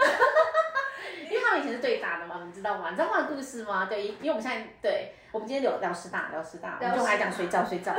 [1.28, 2.90] 因为他们以前是对打的嘛，你知道吗？
[2.90, 3.86] 你知道他的故事吗？
[3.88, 7.92] 对，因为我们现在对，我们今天聊聊师大，聊师大，我们就还讲水饺，水饺。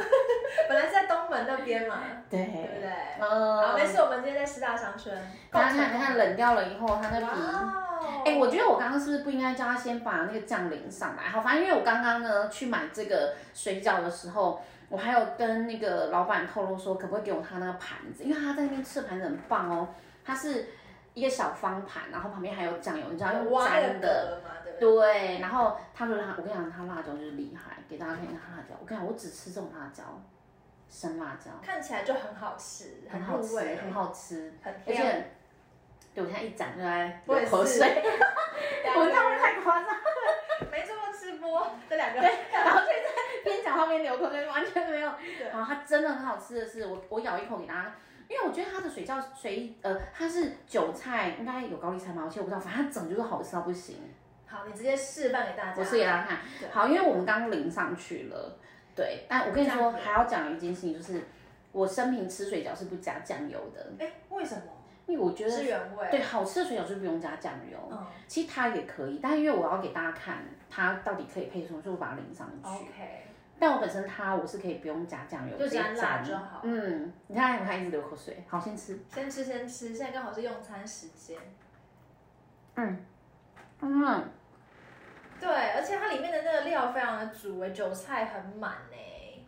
[0.69, 1.99] 本来是在东门那边嘛，
[2.29, 2.89] 对，对不对？
[3.19, 5.13] 嗯，好，没事，我们今天在师大商圈。
[5.51, 7.25] 等下看，等下冷掉了以后，它那皮。
[7.25, 7.83] 哇
[8.25, 11.23] 哎、我觉得我刚刚是不是不应该叫他先把那个酱淋上来？
[11.29, 19.89] 好，反正因为我刚刚呢去买这个水饺的时候，我还有跟那个老板透露说，可不可以给我他那个盘子，因为他在那边吃的盘子很棒哦，
[20.23, 20.67] 它是
[21.13, 24.41] 一个小方盘，然后旁边还有酱油，你知道用沾的。
[24.41, 25.39] 格嘛，对对？
[25.39, 28.75] 然后他的辣，我跟你讲，他辣椒就是厉害，给大家看一下他辣椒。
[28.79, 30.03] 我跟你讲，我只吃这种辣椒，
[30.89, 35.03] 生辣椒，看起来就很好吃，很好吃，很好吃，很而香。
[35.03, 35.31] 且，
[36.13, 37.85] 对我现在一讲就在流口水，
[38.95, 39.89] 我这样会太夸张。
[40.71, 42.93] 没做过吃播，这两个对，然后就在
[43.43, 45.11] 边讲话边流口水，完全没有。
[45.37, 47.95] 对然后它真的很好吃的是，我我咬一口给大家，
[48.27, 52.23] 因为我觉得它的水饺水呃，它是韭菜，应该有高丽菜吗？
[52.25, 53.97] 我其实我不知道，反正它整就是好吃到不行。
[54.45, 55.75] 好，你直接示范给大家。
[55.77, 56.37] 我试给大家看。
[56.71, 58.57] 好，因为我们刚淋上去了，
[58.95, 59.25] 对。
[59.27, 61.21] 但我跟你说，还要讲一件事情，就是
[61.71, 64.61] 我生平吃水饺是不加酱油的，哎，为什么？
[65.05, 66.07] 因为我觉得是原味。
[66.11, 67.77] 对好吃的水饺就不用加酱油。
[67.91, 72.67] 嗯其实它也可以，但因为我要给大家看它到底可以配什么，所以我把它淋上去。
[72.69, 73.26] ，OK，
[73.59, 76.61] 但我本身它我是可以不用加酱油，就沾辣沾就好。
[76.63, 78.43] 嗯，你看，我看一直流口水。
[78.47, 78.99] 好，先吃。
[79.13, 81.37] 先吃先吃，现在刚好是用餐时间。
[82.75, 83.05] 嗯，
[83.81, 84.29] 嗯
[85.39, 89.39] 对，而且它里面的那个料非常的足哎，韭菜很满哎。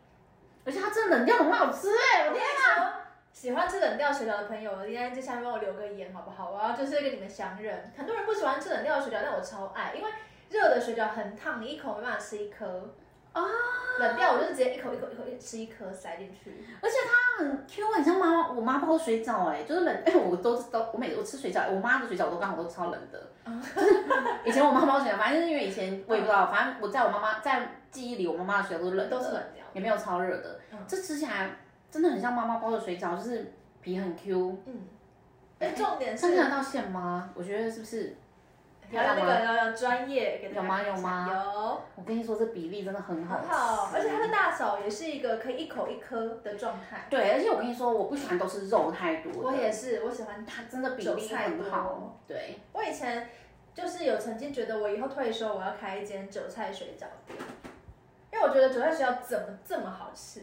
[0.66, 2.44] 而且它真的冷掉很好吃哎，我天！
[2.78, 2.96] 哪！
[3.32, 6.52] 喜欢吃冷掉水饺的朋友，应该在下面帮我留个言好不好？
[6.52, 7.92] 我要就是跟你们相认。
[7.96, 10.12] 很多人不喜欢吃冷掉的水饺，但我超爱，因为
[10.50, 12.94] 热的水饺很烫，你一口没办法吃一颗。
[13.34, 13.42] 啊，
[14.00, 16.66] 冷掉我就是直接一口一口一口吃一颗塞进去。
[16.82, 23.28] 而且它很 Q，很像妈妈我妈包的水饺哎，就是冷 哎，我都都我每我吃水饺，我妈的水饺我都刚好都超冷的。
[23.76, 24.04] 就是
[24.46, 29.66] 以前我妈包水饺，反正就是因为以前我也不知道，反正我在我妈妈在记忆里，我妈妈的水饺都是冷的，都是冷掉。
[29.74, 30.60] 也没有超热的。
[30.72, 31.50] 嗯这吃起来
[31.92, 34.58] 真的很像妈妈包的水饺，就是皮很 Q。
[34.66, 34.82] 嗯，
[35.60, 37.30] 哎，重点是看得到馅吗？
[37.36, 38.16] 我觉得是不是？
[38.92, 43.48] 要那个要要专业有吗有吗有，我跟你说，这比例真的很好吃。
[43.48, 47.06] 很好，而且它的大小也是一个可以一口一颗的状态。
[47.10, 49.40] 对，而且我跟你说，我不喜欢都是肉太多的。
[49.40, 52.20] 我也是，我喜欢它真的比例很好。
[52.28, 53.30] 对，我以前
[53.74, 57.38] 就是有曾经觉得我以后退休我要开一间韭菜水饺店，
[58.34, 60.42] 因为我觉得韭菜水饺怎么这么好吃？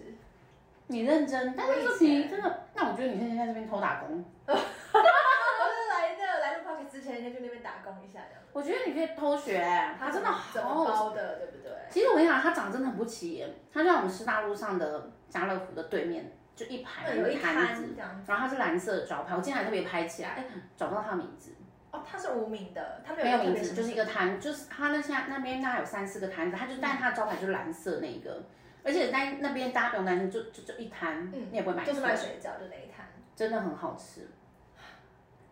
[0.88, 8.42] 你认真，但是这真的，那我觉得你现在在这边偷打工， 我是来的来录 p o d 之前先去那边打工一下这样。
[8.52, 9.62] 我觉得你可以偷学，
[10.00, 10.58] 他真的好好吃。
[10.60, 11.72] 么包的，对不对？
[11.90, 17.94] 其实我跟你讲，它长真的很不起眼，他就在我们师大路上的家乐福的对面，就一排嗯有一摊子。
[18.26, 21.54] 然后它是蓝色的招牌，我今天还特别拍起来，哎，找不到他的名字。
[21.92, 28.42] 哦，他是无名的，他没没有名字，就是一个摊，就是他那下那边大概有三四个摊子，他就但是他的招牌就是蓝色那一个，
[28.82, 33.06] 而且在那边大家不用担心，就就就一摊，嗯你也不会买错，就是卖水饺，就那一摊。
[33.34, 34.26] 真的很好吃。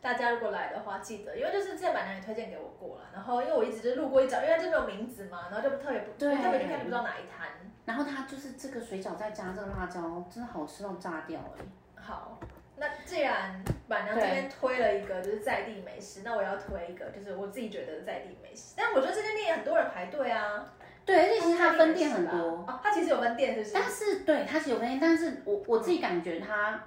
[0.04, 7.48] 大家如果来的话，记得，因为就是之前板娘也推荐给我过了，然后因为我一直就路过一找，因为它就没有名字嘛，然后就特别不对特别就看就不知道哪一摊。
[7.86, 11.64] 然后它就是这个水饺再加这个辣椒，真的好吃到炸掉哎、
[11.94, 12.38] 好，
[12.76, 18.74] 那既然板娘这边推了一个就是在地美食，那我要推一个就是我自己觉得在地美食。
[18.76, 20.66] 但我觉得这间店也很多人排队啊。
[21.06, 23.72] 对，而且其实它分店很多，吧哦，它其实有分店，是不是？
[23.72, 26.82] 但是对它其实有分店，但是我我自己感觉它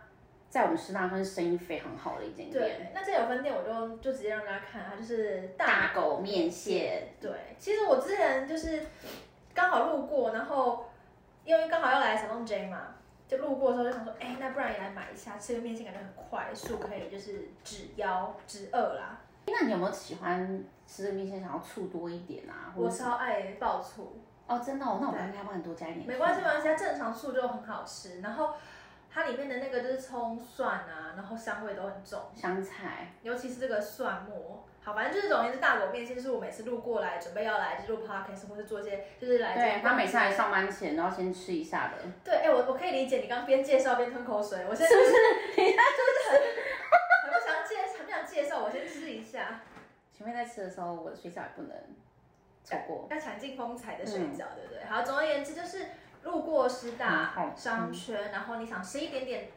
[0.49, 2.51] 在我们师大算是生意非常好的一间店。
[2.51, 8.81] 对，那这有分店，我就就直接让大家看，它就是大狗面线，对，其实我之前就是
[9.53, 10.89] 刚好路过，然后
[11.43, 12.95] 因为刚好要来小东 J 嘛，
[13.27, 19.19] 就路过的时候就想说，哎，那不然也来买一下，吃个面线感觉很快速，可以就是止腰止饿啦。
[19.47, 22.73] 那你有没有喜欢吃这个面线想要醋多一点啊？
[22.75, 26.05] 我超爱爆醋，哦，真的哦，那我对应该帮你多加一点。
[26.05, 28.19] 没关系没关系，它正常醋就很好吃。
[28.21, 28.53] 然后
[29.17, 34.63] 它里面的那个就是葱蒜啊，然后香味都很重，香菜，尤其是这个蒜末。
[34.83, 41.93] 好，反正就是总而言之，大果面线就是我每次路过来，准备要来就录 podcast 或是做一些，就是来对他每次来上班前都要先吃一下的。
[42.23, 45.11] 对，哎、我我可以理解你刚刚边介绍边吞口水，我现在就是
[45.57, 46.39] 你就是很
[47.25, 49.61] 很不想介很不想介绍，我先吃一下，
[50.15, 51.71] 前面在吃的时候，我的水饺也不能
[52.63, 53.07] 错过。
[53.09, 54.85] 要抢尽风采的水饺，对不对？
[54.87, 55.87] 好，总而言之就是
[56.27, 59.49] 路过师嗯大商圈，然后你想吃一点点。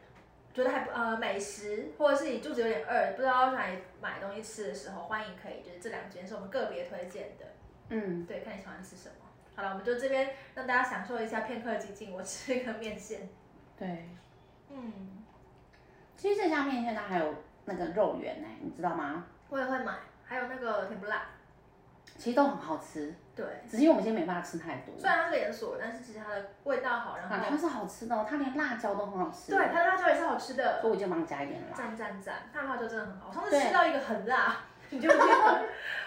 [0.53, 7.45] 觉得还不呃美食，或者是你肚子有点饿，不知道要哪里买东西吃的时候，欢迎可以就是这两间是我们个别推荐的。
[7.87, 9.15] 嗯，对，看你喜欢吃什么。
[9.55, 12.11] 好了，我们就这边让大家享受一下片刻寂静。
[12.11, 13.29] 我吃一个面线，
[13.79, 14.09] 对。
[14.69, 15.23] 嗯，
[16.17, 19.25] 其实这家面线它还有那个肉圆呢，你知道吗？
[19.47, 21.29] 我也会买，还有那个甜不辣，
[22.17, 24.93] 其实都很好吃，对，只是因为我们今天没办法吃太多。
[24.99, 29.51] 虽然它是连锁，但是其实它的味道好，然啊，后它是好吃的哦，它连辣椒都很好吃。
[29.51, 31.75] 对，它的辣椒也是好吃的，所以我就帮你加一点辣。
[31.75, 33.29] 赞赞赞，它的辣椒真的很好。
[33.29, 34.57] 我上次吃到一个很辣，
[34.91, 35.63] 你就觉得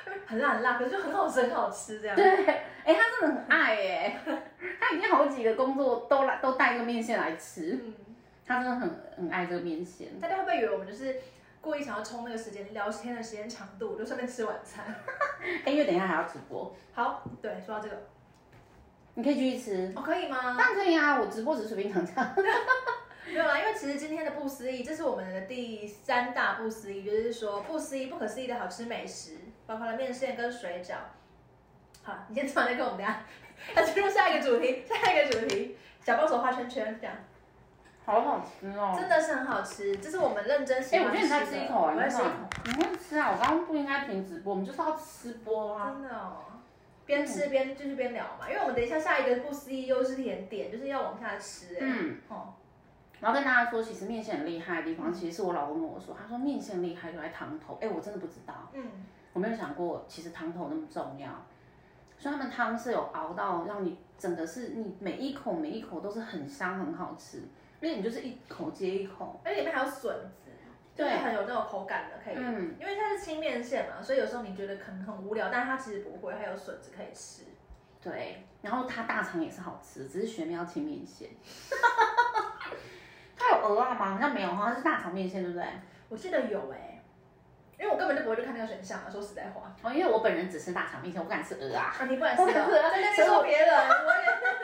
[0.27, 2.15] 很辣很辣，可是就很好吃很好吃这样。
[2.17, 2.47] 对，
[2.85, 4.17] 哎、他真的很爱耶，
[4.81, 7.95] 他已经好几个工作都来都带这个面线来吃，嗯，
[8.47, 10.21] 他真的很很爱这个面线。
[10.21, 11.17] 大家会不会以为我们就是
[11.65, 14.85] 故意想要冲那个时间聊天的时间长度，就顺便吃晚餐？
[15.65, 17.97] 哎、因为等一下还要直播，好，对，说到这个，
[19.15, 19.93] 你可以继续吃。
[19.97, 20.57] 哦，可以吗？
[20.59, 22.35] 当然可以啊，我直播只是随便讲讲。
[23.27, 30.97] 没有啦，因为其实今天的不思议，这是我们的第三大不思议，就是说不思议、不可思议的好吃美食，包括了面线跟水饺。
[32.03, 33.25] 好，你先吃完再跟我们等一下
[33.75, 35.75] 要进入下一个主题，下一个主题，
[36.05, 37.17] 小帮手画圈圈，这样
[38.05, 38.95] 好好吃哦！
[38.99, 41.29] 真的是很好吃，这是我们认真喜哎、我欢吃的。
[41.29, 42.31] 觉得你再吃一口啊，我再吃一口，
[42.67, 43.31] 你会吃啊？
[43.33, 45.91] 我刚刚不应该停直播，我们就是要吃播啊。
[45.93, 46.37] 真的哦。
[47.07, 52.55] 边吃边就是边聊嘛，因为我们等一下下一个不思议又是甜点，就是要往下吃哎、嗯，哦，
[53.21, 57.79] 我要跟大家说，其实面线很厉害的地方，其实是我老公跟我说，他说面线厉害就在汤头。
[57.81, 58.85] 哎、我真的不知道，嗯，
[59.35, 61.29] 我没有想过，其实汤头那么重要。
[62.17, 67.43] 所以他们汤是有熬到让你整个是你每一口每一口都是很香很好吃，
[67.85, 69.39] 因为你就是一口接一口。
[69.45, 70.51] 而且里面还有笋子，
[70.95, 77.43] 就是对很有那种口感的，可以嗯，因为它是清面线嘛，所以有时候你觉得可能很无聊，但是它其实不会，还有笋子可以吃。
[78.01, 78.43] 对。
[78.63, 81.29] 然后它大肠也是好吃，只是学妹要清面线。
[83.37, 84.15] 它有鹅啊吗？
[84.15, 85.67] 好像没有，好像是大肠面线，对不对？
[86.09, 87.03] 我记得有哎、
[87.79, 89.77] 因为我根本就不会去看那个选项啊，说实在话。
[89.83, 91.95] 哦，因为我本人只吃大肠面线，我不敢吃鹅啊。
[91.99, 94.64] 啊，你不敢吃的，我敢吃啊在那边说别人，我也。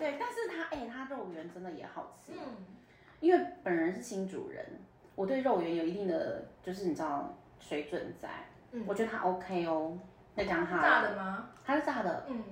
[0.00, 2.56] 对，但是它哎、它肉圆真的也好吃，嗯，
[3.20, 4.64] 因为本人是新主人，
[5.14, 8.28] 我对肉圆有一定的就是你知道水准在，
[8.72, 9.98] 嗯我觉得它 OK 哦。
[10.34, 11.50] 再讲它炸的吗？
[11.64, 12.42] 它是炸的，嗯，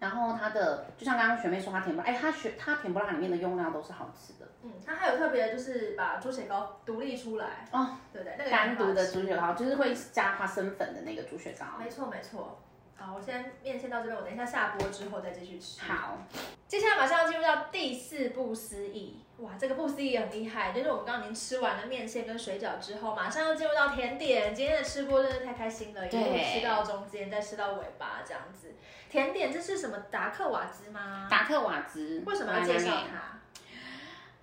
[0.00, 8.34] 然后它的就像刚刚学妹说它甜不辣，哎，它学它甜不辣里面的用料都是好吃的，嗯，它还有特别就是把猪血糕独立出来哦，对不对？
[8.38, 11.66] 那个单独的猪血糕就是会加花生粉的那个猪血糕。
[11.78, 12.58] 没错没错。
[12.96, 15.82] 好，我先面线到这边，我等一下下播之后再继续吃。
[15.82, 16.18] 好，
[16.66, 24.54] 接下来马上要进入到第四步思议，哇，这个不思议也很厉害，就是我们刚刚已经吃完了面线跟水饺之后，马上要进入到甜点。
[24.54, 28.74] 今天的吃播真的太开心了，一路对吃到中间，再吃到尾巴这样子。
[29.10, 31.28] 甜点这是什么达克瓦兹吗？
[31.30, 33.40] 达克瓦兹为什么要介绍它？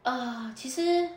[0.04, 1.10] 呃，其实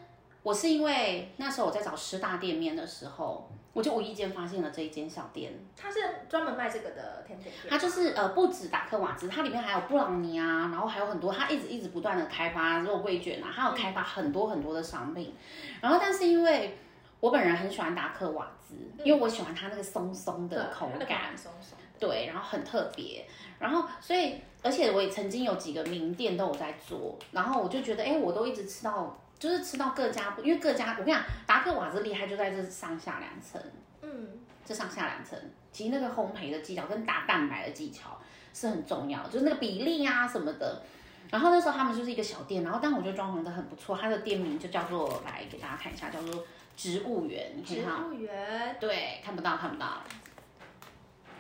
[0.43, 15.35] 我是因为那时候我在找师大店面的时候，我就无意间发现了这一间小店，它是专门卖这个的甜点店，它就是呃不止达克瓦兹，它里面还有布朗尼啊，然后还有很多，它一直一直不断的开发肉桂卷啊，还有开发很多很多的商品。
[15.81, 16.79] 然后但是因为
[17.21, 21.85] 我本人很喜欢达克瓦兹，因为我喜欢它那个松松的口感，松松的。
[21.99, 23.25] 对，然后很特别，
[23.59, 33.61] 然后所以而且我也曾经有几个名店都有在做，然后我就觉得，哎，我都一直吃到，就是吃到各家不，因为各家我跟你讲，达克瓦兹厉害就在这上下两层，
[34.03, 34.29] 嗯，
[34.65, 35.39] 这上下两层，
[35.73, 38.19] 其实那个烘焙的技巧跟打蛋白的技巧
[38.53, 40.83] 是很重要，就是那个比例啊什么的。
[41.31, 46.45] 然后那时候他们就是一个小店，然后但我觉得装潢的很不错，它的店名就叫做来给大家看一下，叫做
[46.77, 50.03] 植物园，植物园，对，看不到看不到，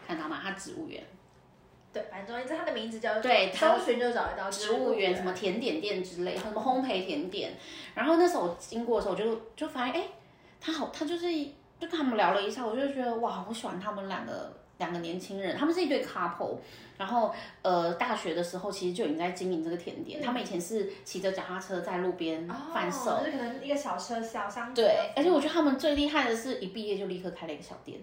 [0.06, 0.40] 看到吗？
[0.42, 1.04] 它植物园。
[1.94, 7.52] 对，反正总而言之，它的名字叫对它搜寻就找得到植物园、什么甜点店之类，什么烘焙甜点。
[7.94, 10.08] 然后那时候我经过的时候，我就就发现，哎，
[10.60, 11.32] 他好，他就是
[11.78, 16.56] 就跟他们聊了一下，我就觉得哇，我喜欢他们两个两个年轻人，他们是一对 couple。
[16.96, 23.10] 然后呃，大学的时候其实就已经在经营这个甜点，他们以前是骑着脚踏车在路边贩售。
[23.10, 28.00] 哦，就是可能一个小车小商对，而且我觉得他们最厉害的是一毕业就立刻开了一个小店，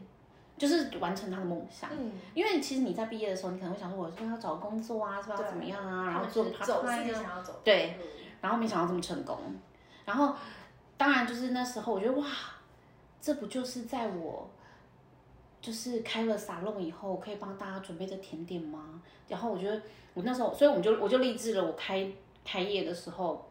[0.62, 1.90] 就是完成他的梦想。
[1.92, 7.14] 嗯，因为其实你在毕业的时候，你可能会想说，我是不是要找工作啊，是不是要怎么样啊，然后做自己 time 啊。
[7.14, 7.98] 想要走对，
[8.42, 9.40] 然后没想到这么成功，
[10.06, 10.36] 然后
[10.98, 12.28] 当然就是那时候我觉得哇，
[13.20, 14.48] 这不就是在我
[15.60, 19.02] 就是开了沙龙以后可以帮大家准备的甜点吗？
[19.28, 19.82] 然后我觉得
[20.14, 22.08] 我那时候，所以我们就我就立志了，我开
[22.46, 23.51] 开业的时候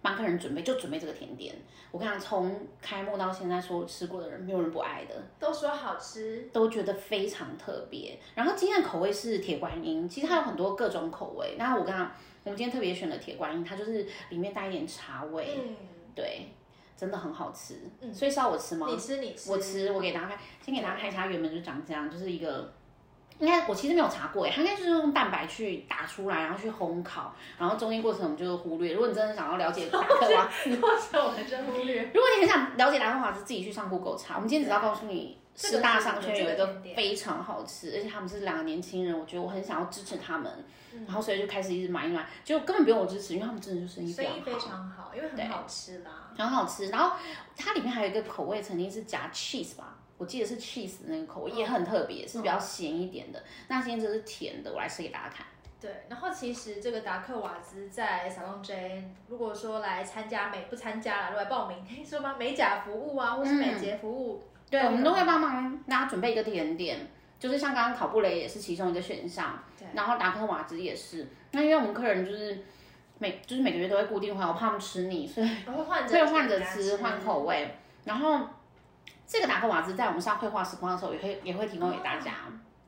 [0.00, 1.54] 帮客人准备就准备这个甜点。
[1.90, 5.14] 我跟你讲，从开幕到现在，所有吃过的人没有人不爱的。
[5.38, 8.18] 都说好吃，都觉得非常特别。
[8.34, 11.56] 然后今天的口味是铁观音，其实它有很多各种口味。
[11.58, 12.10] 那我刚刚
[12.44, 15.76] 我们今天特别选了铁观音，它就是里面带一点茶味，嗯，
[16.14, 16.48] 对，
[16.96, 17.76] 真的很好吃。
[18.00, 18.86] 嗯所以是要我吃吗？
[18.90, 22.72] 你吃你吃，我吃，我给大家看，先给大家看一下，它原本就长这样，就是一个。
[23.38, 28.92] 应该我其实没有查过诶，它应该就是用蛋白去打出来，然后去烘烤，然后中间过程我们就忽略。
[28.92, 32.02] 如果你真的想要了解达克瓦斯，或者我们真忽略。
[32.14, 34.34] 如果你很想了解达克瓦斯，自己去上 Google 查。
[34.34, 40.52] 我们今天只要告诉你，师大商圈有一个非常好吃，而且他们是两个年轻人，我觉得我很想要支持他们，
[41.06, 46.88] 然后所以就开始一直买一买，就根本不用我支持，因为他们真的就生意生意非常好，因为很好吃啦，很好吃。
[46.88, 47.16] 然后
[47.56, 49.94] 它里面还有一个口味，曾经是夹 cheese 吧。
[50.18, 53.42] 我记得是 cheese 那个口味也很特别，是比较咸一点的。
[53.68, 55.46] 那今天这是甜的，我来吃给大家看。
[55.80, 62.34] 对，然后其实这个达克瓦兹在 Salon J，如果说来参加美不参加了，如果来报名，可以说吗？
[62.36, 66.98] 美甲服务啊，或是美睫服务，对，我们都会帮忙大家准备一个甜点，
[67.38, 69.56] 就是像刚刚考布雷也是其中一个选项，
[69.94, 71.28] 然后达克瓦兹也是。
[71.52, 72.58] 那因为我们客人就是
[73.18, 77.72] 每就是每个月都会固定换，我怕他们吃腻，所以会换着吃，换口味，
[78.04, 78.40] 然后。
[79.28, 82.32] 这个达克瓦兹在我们上绘画时光的时候，也会也会提供给大家。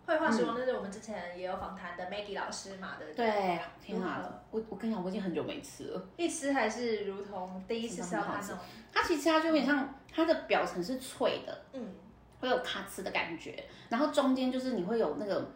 [0.07, 3.05] 绘画时光就是我们之前也有访谈的 Maggie 老师嘛的。
[3.14, 6.03] 对，天啊，我我跟你讲，我已经很久没吃了。
[6.16, 8.57] 一吃还是如同第一次吃到它那种。
[8.91, 11.93] 它其实它就有点像，它的表层是脆的，嗯，
[12.41, 15.47] 会有咔哧的感觉，然后中间就是你会有那个，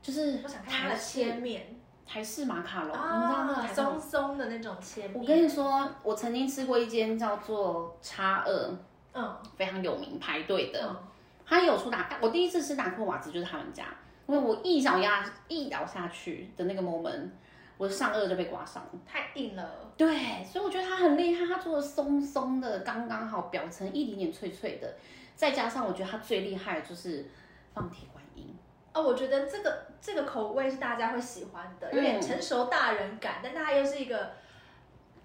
[0.00, 1.76] 就是我想看它的切面，
[2.06, 5.20] 台式马卡龙，你知道那松松的那种切面。
[5.20, 8.76] 我跟你说，我曾经吃过一间叫做叉二。
[9.14, 10.96] 嗯，非常有名，排队的。
[11.44, 13.84] 他有出打，我第一次吃达克瓦兹就是他们家，
[14.26, 17.28] 因为我一咬牙一咬下去的那个 moment，
[17.76, 19.92] 我的上颚就被刮伤，太硬了。
[19.96, 24.94] 对，所以我觉得他很厉害，他做的松松的，刚刚好，表层一点点脆脆的，
[25.34, 27.26] 再加上我觉得他最厉害的就是
[27.74, 28.56] 放铁观音。
[28.94, 34.30] 哦，我觉得这个这个口味是大家会喜欢的，有点成熟大人感，但它又是一个。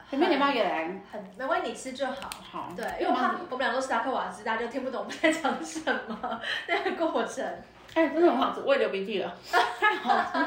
[0.09, 2.29] 前面你要也来，很没关系，你吃就好。
[2.51, 7.45] 好，对，因为我怕我们俩都是达克瓦兹，大家就听不懂我们在讲什么那个过程。
[7.93, 10.45] 哎，真的很好吃，我也流鼻涕了，太好吃。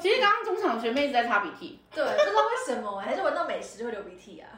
[0.00, 4.48] 其实刚刚中场学妹一直在擦鼻涕，对，不知道为什么，还是闻到美食就会流鼻涕啊？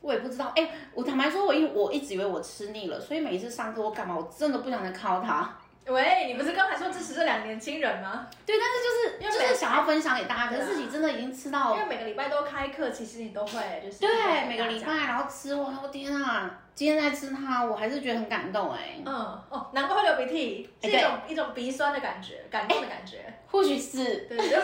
[0.00, 0.52] 我也不知道。
[0.54, 5.56] 哎，我坦白说，我因我一直以为我吃腻了，所以每一次上课我干嘛，我真的不想再靠它。
[5.88, 8.26] 喂，你不是刚才说支持这两年轻人吗？
[8.44, 11.74] 对，但是就是就是想要分享给大家，可是自己真的已经吃到。
[11.74, 14.00] 因为每个礼拜都开课，其实你都会就是。
[14.00, 16.60] 对，每个礼拜然后吃，我我天啊！
[16.74, 18.98] 今天在吃它，我还是觉得很感动哎。
[19.04, 19.14] 嗯
[19.48, 23.24] 哦，难怪会流鼻涕，是一种一种鼻酸的感觉，感动的感觉。
[23.50, 24.26] 或许是。
[24.28, 24.56] 对，这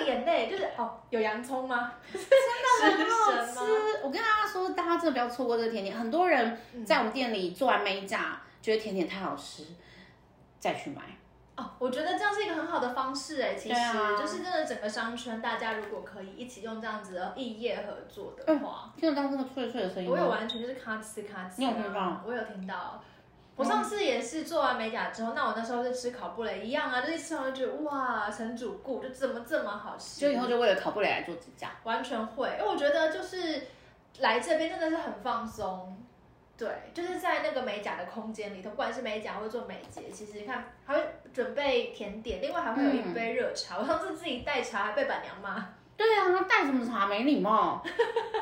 [0.00, 1.92] 个眼泪就是哦，有洋葱吗？
[2.12, 4.00] 真的很好 吃。
[4.02, 5.94] 我跟大家说，大家真的不要错过这个甜点。
[5.94, 9.62] 很多人在我们店里做完美甲，觉得甜点太好吃。
[10.66, 11.02] 再去买
[11.56, 13.80] 哦，我觉得这样是一个很好的方式哎，其实
[14.18, 22.22] 就是真的整个商圈，大家如果可以一起用这样子的异业合作的话，听得到这个脆脆的声音我有完全就是咔哧咔哧，你有听到？
[22.26, 23.02] 我有听到。
[23.56, 33.62] 我上次也是做完美甲之后，那我那时候就吃烤布雷一样啊，就是吃完就觉得哇，成主顾就怎么这么好吃，就以后就为了烤布雷来做指甲，完全会，因为我觉得就是
[34.18, 35.96] 来这边真的是很放松。
[36.58, 41.00] 对，就是在那个美甲的空间里头，不管是美甲或者做美睫，其实你看还会
[41.32, 43.76] 准备甜点，另外还会有一杯热茶。
[43.78, 45.66] 我上次自己带茶还被板娘骂。
[45.96, 47.82] 对啊，带什么茶没礼貌。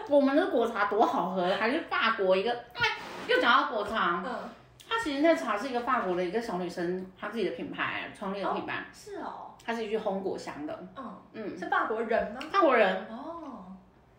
[0.09, 2.99] 我们的果茶多好喝，还是法国一个，哎，
[3.29, 4.23] 又讲到果茶。
[4.27, 4.51] 嗯。
[4.89, 8.85] 它其实那茶是一个法国的一个小女生，她自己的品牌创立的品牌。
[8.93, 9.53] 是哦。
[9.65, 10.87] 她是一句烘果香的。
[10.97, 11.59] 嗯嗯。
[11.59, 12.41] 是法国人吗？
[12.53, 13.07] 法国人。
[13.09, 13.73] 哦。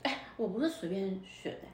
[0.03, 1.67] 哎，我不是随便选的。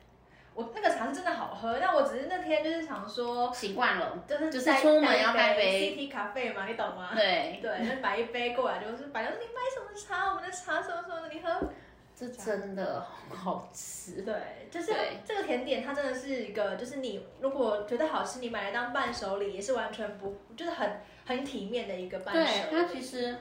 [0.53, 7.11] 我那个茶是真的好喝，但我只是那天就是想说习惯了，就是就是出门要带杯 CT 咖啡嘛，你懂吗？
[7.15, 10.29] 对对，就买一杯过来，就是白娘说你买什么茶？
[10.29, 11.69] 我们的茶什么什么的，你喝。
[12.13, 14.21] 这真的好吃。
[14.21, 14.35] 对，
[14.69, 14.93] 就是
[15.25, 22.69] 这个甜点，它真的是一个，就是你如果觉得好吃，你买来当伴手礼也是完全不，就是很很体面的一个伴手礼。
[22.69, 23.35] 对，它其实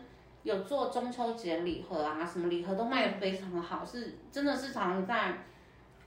[0.44, 5.34] 有做中秋节礼盒啊，什么礼盒都卖的非常好，是真的是常常在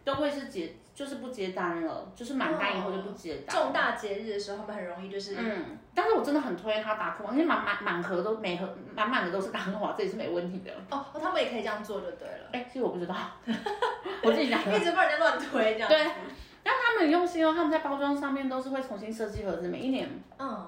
[0.03, 0.73] 都会是节。
[0.93, 3.55] 就是不接单了，就是满单以后就不接单。
[3.55, 10.71] 重大节日的时候，他们很容易就是嗯，但是我真的很推他达克王，因为满满满盒都每盒满满的都是达克王，这也是没问题的。
[10.91, 13.15] 哦，哦他们也可以这样做就对了，哎、其实我不知道，
[14.23, 14.59] 我自己讲。
[14.73, 15.95] 一直帮人家乱推这样子。
[15.95, 16.11] 对
[16.65, 20.07] 但他们很用心哦，他们在包装上面都是会重新设计盒子，每一年。
[20.37, 20.67] 嗯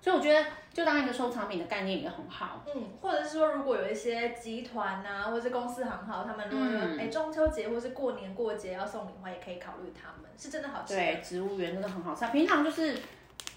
[0.00, 2.64] 所以我觉得就当一个收藏品的概念也很好。
[2.72, 10.94] 嗯，或者是说，如果有一些集团呐、或者是公司行号，他们如果嗯哎、中秋节或是过年过节要送礼的话，也可以考虑他们，是真的好吃。
[10.94, 12.24] 对，植物园真的很好吃。
[12.28, 12.96] 平常就是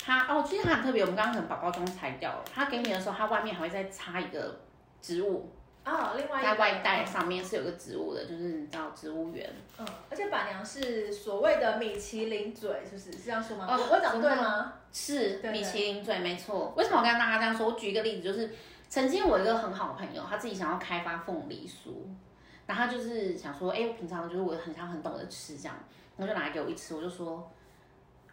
[0.03, 4.59] 它哦，其实它很特别，我们刚刚可能把包装拆掉了，它给你的时候，它外面还会再插一个
[4.99, 5.51] 植物，
[5.83, 9.49] 啊，另外一个在外带上面是有个植物的，就是你知道植物园。
[9.79, 13.11] 嗯，而且板娘是所谓的米其林嘴，是不是？
[13.11, 13.65] 是这样说吗？
[13.67, 14.73] 哦我我讲对吗？
[14.93, 16.73] 是米其林嘴，没错。
[16.77, 17.65] 为什么我跟大家这样说？
[17.67, 18.51] 我举一个例子，就是
[18.89, 21.91] 曾经我一个很好的朋友，他自己想要开发凤梨酥，
[22.67, 25.75] 然后他就是想说，哎、我平常就是我很想很懂得吃这样，
[26.17, 27.49] 然后就拿来给我一吃，我就说，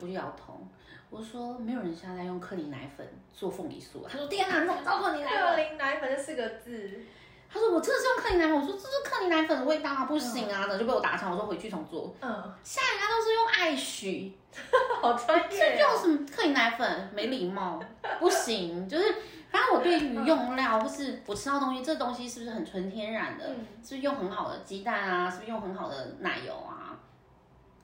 [0.01, 0.61] 我就摇头，
[1.09, 5.57] 我说没有人现在在用克林奶粉做凤梨酥啊，他说天哪，你怎么知道克林奶克？
[5.57, 7.01] 林奶粉这四个字，
[7.51, 14.37] 他说我真的是用克林奶粉，我说这是克林奶粉的味道啊，不行啊，就被我打枪，我说回去重做，嗯，现在人家都是用爱许。
[15.01, 15.91] 好专业这哦。
[15.93, 17.11] 用什么克林奶粉？
[17.15, 17.81] 没礼貌，
[18.19, 18.87] 不行。
[18.89, 19.15] 就是，
[19.51, 23.45] 反正我对于用料或是我吃到东西，这东西是不是很纯天然的？
[23.47, 25.31] 嗯是不是用很好的鸡蛋啊？
[25.31, 26.78] 是不是用很好的奶油啊？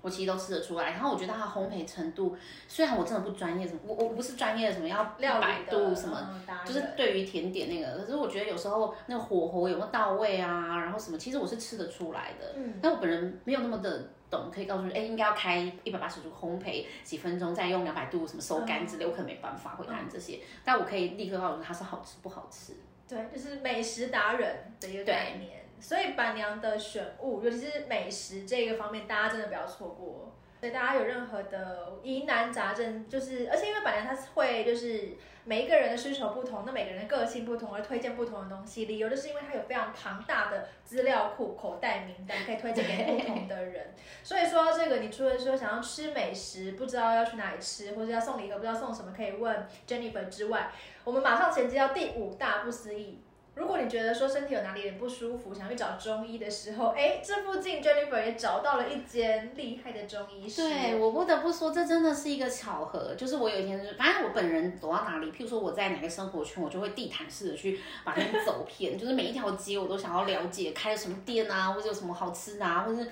[0.04, 0.90] 我其实都吃得出来。
[0.90, 2.36] 然后我觉得它的烘焙程度，
[2.68, 6.18] 虽然我真的不专业，什么我我不是专业的什么要百料理度什么。
[6.20, 12.52] 嗯就是对于甜点那个，可是我觉得有时候那个火候有没有到位啊，然后什么，其实我是吃得出来的。
[12.56, 22.74] 嗯但我本人没有那么的懂，可以告诉你，哎，应该要开一百八十度烘焙几分钟，再用两百度什么收干之类，我可能没办法回答你这些，但我可以立刻告诉你它是好吃不好吃。
[23.08, 25.63] 对，就是美食达人的一个概念。
[25.84, 30.32] 所以板娘的选物，尤其是美食这个方面，大家真的不要错过。
[30.58, 35.10] 所以大家有任何的疑难杂症，就是而且因为板娘她是会就是
[35.44, 38.86] 每一个人的需求不同，那每个人的个性不同，而推荐不同的东西。
[38.86, 43.92] 理由就是因为它有非常庞大的资料库、口袋名单，可以推荐给不同的人。
[44.24, 50.70] 所以说到这个，你除了说想要吃美食，不知道要去哪里吃，或者要送礼盒不知道送什么，可以问 Jennifer 之外，
[51.04, 53.20] 我们马上衔接到第五大不思议。
[53.54, 60.62] 如果你觉得说身体有哪里有点不舒服，想去找中医的时候，哎，这附近 Jennifer 也找到了一间厉害的中医师。
[60.62, 63.14] 对我不得不说，这真的是一个巧合。
[63.14, 73.08] 就是我有一天，反正我本人走到哪里，譬如说我在哪个生活圈，我就会地毯式的去把它们走遍， 就是每一条街我都想要了解开了什么店啊，或者有什么好吃的啊，或者是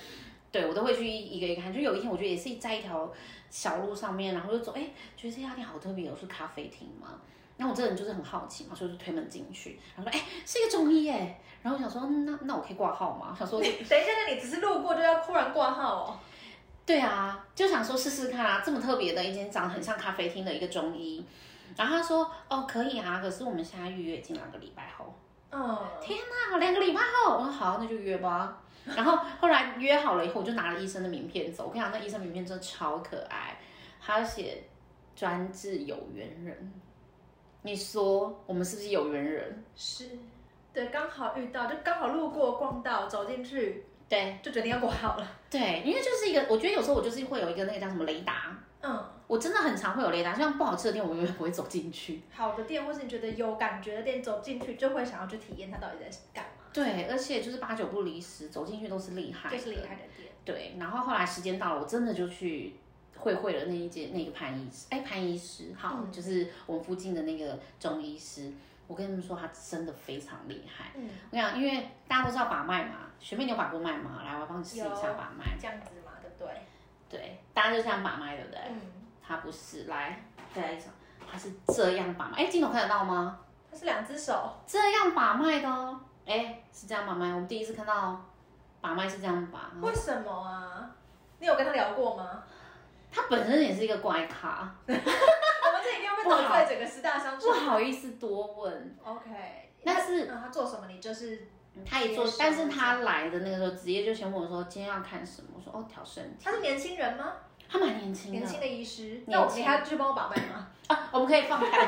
[0.50, 1.72] 对我都会去一个一个看。
[1.72, 3.12] 就有一天，我觉得也是在一条
[3.48, 7.20] 小路上面，然后就走，哎，觉得这家店好特别哦，是咖啡厅吗？
[7.62, 11.40] 然后我这个人就是很好奇嘛，所以就推门进去，然后说，哎，是一个中医耶。
[11.62, 13.32] 然后我想说，嗯那那我可以挂号吗？
[13.38, 16.18] 想说 等一下，那你只是路过就要突然挂号哦？
[16.84, 21.24] 对啊，就想说试试看啊，这么特别的一间长得很像咖啡厅的一个中医，
[21.76, 25.14] 然后他说哦可以啊，可是我们现在预约已经两个礼拜后。
[25.52, 26.18] 嗯，天
[26.50, 28.58] 哪，两个礼拜后，我说好，那就约吧。
[28.84, 31.66] 然后后来约好了以后，我就拿了医生的名片走。
[31.66, 33.56] 我跟你讲，那医生名片真的超可爱，
[34.00, 34.64] 他写
[35.14, 36.72] 专治有缘人。
[37.62, 39.64] 你说我们是不是有缘人？
[39.76, 40.08] 是，
[40.72, 45.26] 对，刚好遇到，就刚好路过逛到，走进去对就决定要挂号了。
[45.48, 52.22] 对，因为就是一个，我觉得有时候我就是会有一个那个叫什么雷达，嗯，我真的很常会有雷达，像不好吃的店，我永远不会走进去。
[52.32, 60.28] 好的店，或是你觉得有感觉的店，走进去就会想要去体验它到底在干嘛，对，而且就是八九不离十，走进去都是厉害的，就是厉害的店。
[60.44, 62.74] 对，然后后来时间到了，我真的就去
[63.22, 68.52] 会会了那一间那个潘医师，哎，潘医师，好，嗯就是我们附近的那个中医师。
[68.88, 70.90] 我跟你们说，他真的非常厉害。
[70.96, 74.20] 嗯，我跟你讲，因为大家都知道把脉嘛，学妹你有把过脉吗？
[74.22, 75.56] 来，我要帮你试一下把脉。
[75.58, 76.60] 这样子嘛，对不对？
[77.08, 78.60] 对，大家就这样把脉，对不对？
[78.68, 78.80] 嗯，
[79.26, 80.92] 他不是，来，再来一场，
[81.30, 82.36] 他是这样把脉。
[82.38, 83.38] 哎，镜头看得到吗？
[83.70, 85.98] 他是两只手，这样把脉的哦。
[86.26, 88.20] 哎，是这样把脉，我们第一次看到
[88.82, 89.70] 把脉是这样把。
[89.80, 90.90] 为什么啊？
[91.38, 92.42] 你有跟他聊过吗？
[93.12, 95.00] 他本身也是一个怪咖， 我们
[95.84, 98.96] 这一定要被得罪整个十大商不好意思多问。
[99.04, 101.46] OK，但是嗯，他做什么你就是
[101.84, 105.48] 他也做但是他来的那个时候，直接就先问我说今天要看什么。
[105.54, 106.44] 我说哦，调身体。
[106.44, 107.34] 他是年轻人吗？
[107.68, 110.68] 他蛮年轻的，年轻的医师，那我你还要继续帮我把脉吗？
[110.88, 111.86] 啊，我们可以放开。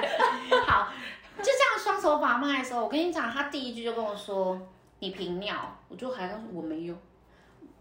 [0.67, 0.93] 好，
[1.39, 4.59] 就这样双手把脉的时候，我跟你讲，他第一句就跟我说
[5.01, 6.95] 你频尿，我就还告诉我没有，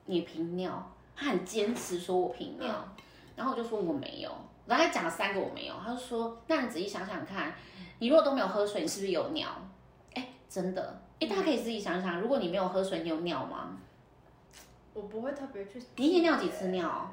[0.06, 2.94] 你频尿，他很坚持说我频尿，
[3.36, 4.32] 然后我就说我没有，
[4.66, 7.54] 然后他讲了三个我没有，他就说那你仔细想想看，
[8.00, 9.50] 你如果都没有喝水，你是不是有尿？
[10.14, 13.78] 哎，真的，哎，大家可以自己想想，如果你没有喝水，你有尿吗？
[14.94, 15.82] 我不会特别去。
[15.96, 17.12] 你一天尿几次尿？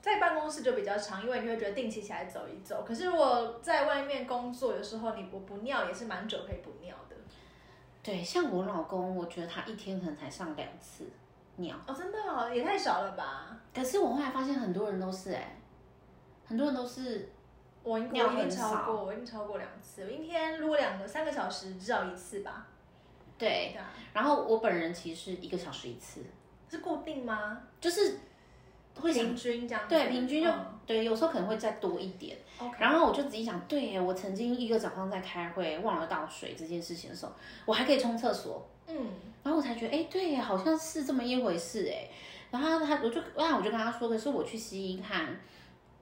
[0.00, 2.84] 在办公室就比较长，因为你会觉得定期起来走一走。
[2.86, 7.16] 可是如果在外面工作，有时候你不不尿也是蛮久可以不尿的。
[8.02, 11.04] 对，像我老公，我觉得他一天可能才上两次
[11.58, 11.76] 尿。
[11.86, 13.56] 哦，真的哦，也太少了吧？
[13.74, 15.60] 可是我后来发现很多人都是哎、
[16.46, 17.30] 很多人都是
[17.82, 20.02] 我应该我已经很超过，我已经超过两次。
[20.04, 22.66] 我一天如果两个三个小时，至少一次吧。
[23.38, 26.22] 对，对啊，然后我本人其实是一个小时一次，
[26.68, 27.60] 是固定吗？
[27.80, 28.18] 就是
[28.94, 29.88] 会平均这样子？
[29.88, 32.36] 对平均就、嗯对，有时候可能会再多一点。
[32.78, 37.32] 然后我就仔细想，对耶，我曾经一个早上在开会忘了倒水这件事情的时候，
[37.66, 38.96] 我还可以冲厕所，嗯，
[39.44, 42.08] 然后我才觉得，哎，对耶，好像是这么一回事哎。
[42.50, 45.38] 然后他我就那我就跟他说，可是我去西医看，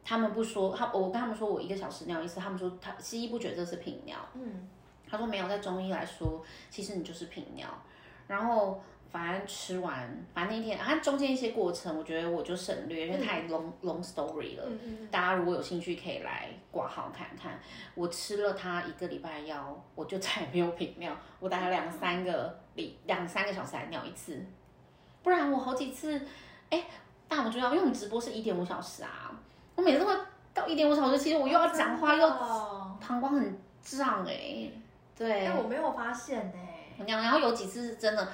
[0.05, 4.68] 他们不说，他我跟他们说我一个小时尿一次，他们说他西医不觉得这是频尿，嗯，
[5.11, 7.66] 他说没有，在中医来说，其实你就是频尿。
[8.28, 8.80] 然后
[9.17, 14.64] 反正吃完，反正那天它中间一些过程，我觉得我就省略，因为太 long、long story 了。
[14.67, 17.59] 嗯嗯大家如果有兴趣，可以来挂号看看。
[17.95, 21.17] 我吃了它一个礼拜药，我就再也没有频尿。
[21.41, 24.45] 我大概两三个礼两三个小时才尿一次，
[25.23, 26.21] 不然我好几次，
[26.69, 26.85] 哎，
[27.27, 29.33] 大家有知道，因为我们直播是一点五小时啊，
[29.75, 30.14] 我每次会
[30.53, 34.71] 到一点五小时，其实我又要讲话， 又哦膀胱很胀哎、
[35.17, 35.47] 对。
[35.47, 36.59] 但我没有发现呢。
[37.07, 38.27] 然后然后有几次是真的，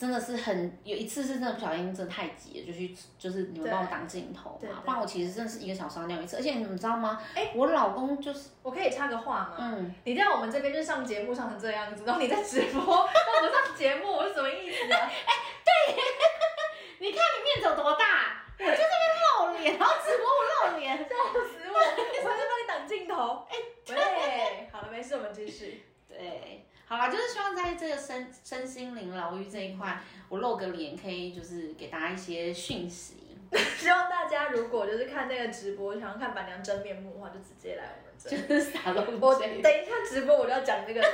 [0.00, 7.20] 真的是很有一次是真的不小心，真的太急了，就去就是你们帮我挡镜头对对，嘛不然我其实真的是一个小时要尿一次，而且你们知道吗？
[7.34, 9.56] 哎我老公就是我可以插个话吗？
[9.60, 15.10] 嗯，你在我们这边就上节目上成这样子，然后你在直播，那不上节目，我是什么意思啊？
[16.98, 18.82] 你看你面子有多大，我就这边
[19.20, 21.76] 露脸，然后直播我露脸，笑死我！
[21.78, 23.46] 我在帮你挡镜头。
[23.50, 25.84] 哎、对，好了，没事，我们继续。
[26.08, 26.66] 对。
[26.90, 33.36] 好啦，就是希望在这个身身心灵疗愈这一块，我露个脸，可以就是给大家一些讯息，
[33.78, 38.36] 希望大家如果就是看那个直播，想要看板娘真面目的话，就直接来我们这就。
[38.36, 39.62] 是撒露我嘴。
[39.62, 41.00] 等一下直播我就要讲这个。
[41.00, 41.06] 就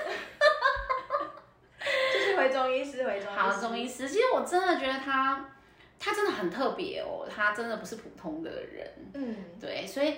[2.21, 3.39] 是回中医师，回中医师。
[3.39, 5.51] 好，中医师，其实我真的觉得他，
[5.99, 10.15] 他真的很特别哦，他真的不是普通的人，嗯，对，所以，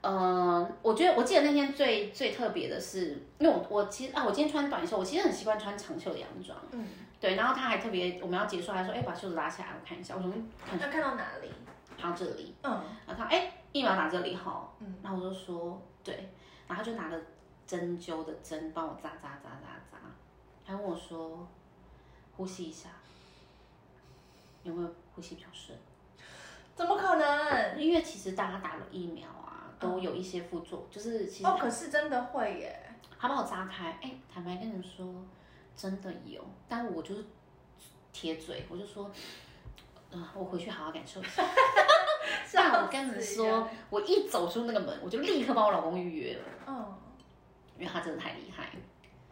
[0.00, 6.86] 呃，我觉得我记得那天最最特别的是，因为我我其实啊，我今天穿短袖，我其实很习惯穿长袖的洋装，嗯，
[7.20, 10.30] 对，然后他还特别，我们要结束还说，哎，把袖子拉起来，我看一下，我说
[10.64, 11.48] 看要看到哪里？
[12.00, 12.70] 到这里，嗯
[13.08, 16.14] 然后他哎，疫苗打这里哈，嗯，然后我就说对，
[16.68, 17.20] 然后他就拿了
[17.66, 19.98] 针灸的针帮我扎扎扎扎扎，
[20.64, 21.44] 还问我说
[22.36, 22.90] 呼吸一下，
[24.62, 25.76] 有没有呼吸比较顺？
[26.76, 27.76] 怎么可能？
[27.80, 29.47] 因为其实大家打了疫苗啊，
[29.78, 32.78] 都有一些副作，就是其实哦，可是真的会耶。
[33.18, 35.06] 他帮我扎开，哎、坦白跟你们说，
[35.74, 37.24] 真的有，但我就是
[38.12, 39.10] 铁嘴，我就说，
[40.12, 41.44] 嗯、我回去好好感受一下。
[42.52, 46.94] 但我跟你们说，我一走出那个门，我就立刻帮我老公预约了，嗯。
[47.76, 48.70] 因为他真的太厉害。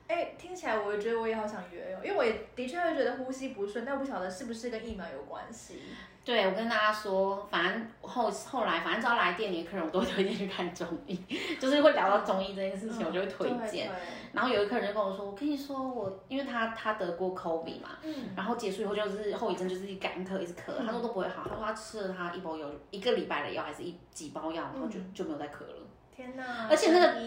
[0.08, 5.80] 哎、听起来我觉得我也好想约哦，因为我也的确会觉得呼吸不顺，但不晓得是不是跟疫苗有关系。
[6.24, 11.16] 对，我跟大家说，反正后后来，反正只要来店里的客人，我都会推荐去看中医，
[11.60, 13.88] 就是会聊到中医这件事情，我就会推荐。
[13.88, 13.96] 对。
[14.32, 21.46] 然后有一客人就跟我说，我跟你说，我因为他他得过 COVID 嘛，嗯，然后结束以后就是后遗症，就是一干咳一直咳，他说都不会好。
[21.48, 25.86] 他说他吃了他一包药，一个礼拜的药还是一几包药，然后就、就没有再咳了。
[26.16, 26.66] 天哪！
[26.70, 27.20] 而且那个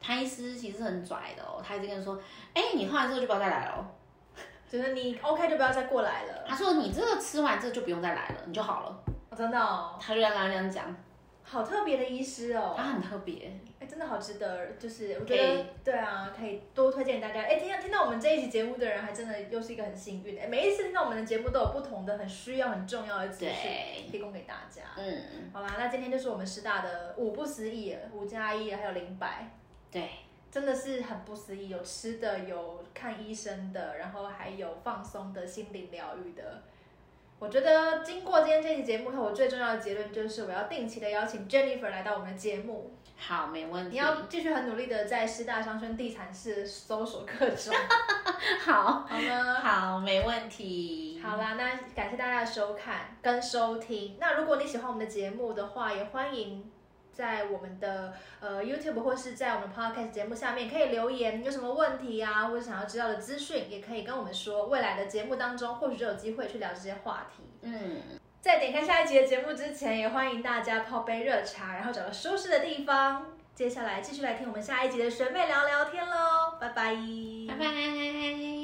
[0.00, 2.16] 谭医师其实很拽的哦，他一直跟你说，
[2.54, 3.86] 哎、你喝完之后就不要再来了哦。
[4.70, 6.44] 觉 得你 OK 就不要再过来了。
[6.46, 8.96] 他说你这个吃完这个就不用再来了，你就好了。
[9.30, 10.84] 哦、真的哦，他就让他这样讲，
[11.48, 12.74] 好特别的医师哦。
[12.76, 13.52] 他很特别。
[13.78, 17.42] 哎，真的好值得，就是我觉得对啊，可以多推荐大家。
[17.42, 20.42] 哎，听到听到我们这一期节目的人，还真的又是一个很幸运的。
[20.42, 24.82] 哎，每一次听到我们的节目都有不同的、很需要、很重要的资讯对，提供给大家。
[24.96, 29.48] 嗯，好啦，那今天就是我们师大的五不思议，五加一还有零百。
[29.90, 30.08] 对，
[30.50, 36.62] 真的是很不思议，有吃的，有看医生的，然后还有放松的心灵疗愈的。
[37.38, 42.94] 我觉得经过今天这期节目后，我最重要的结论就是我要定期的邀请 Jennifer 来到我们的节目。
[43.18, 43.90] 好，没问题。
[43.90, 47.74] 你要继续很努力的在师大商圈地产室搜索各种，
[48.64, 49.54] 好，好吗？
[49.60, 51.20] 好，没问题。
[51.22, 54.16] 好啦，那感谢大家的收看跟收听。
[54.18, 56.70] 那如果你喜欢我们的节目的话，也欢迎
[57.16, 64.66] 在我们的呃 YouTube 或是在我们 Podcast 节目下面可以留言，有什么问题啊，或者想要知道的资讯，也可以跟我们说。
[64.66, 67.42] 未来的节目当中，或许就有机会去聊这些话题。
[67.62, 68.02] 嗯，
[68.42, 73.26] 在点开下一集的节目之前，也欢迎大家泡杯热茶，然后找个舒适的地方。
[73.54, 76.94] 接下来继续来听我们下一集的学妹聊聊天喽，拜拜，
[77.48, 78.55] 拜拜。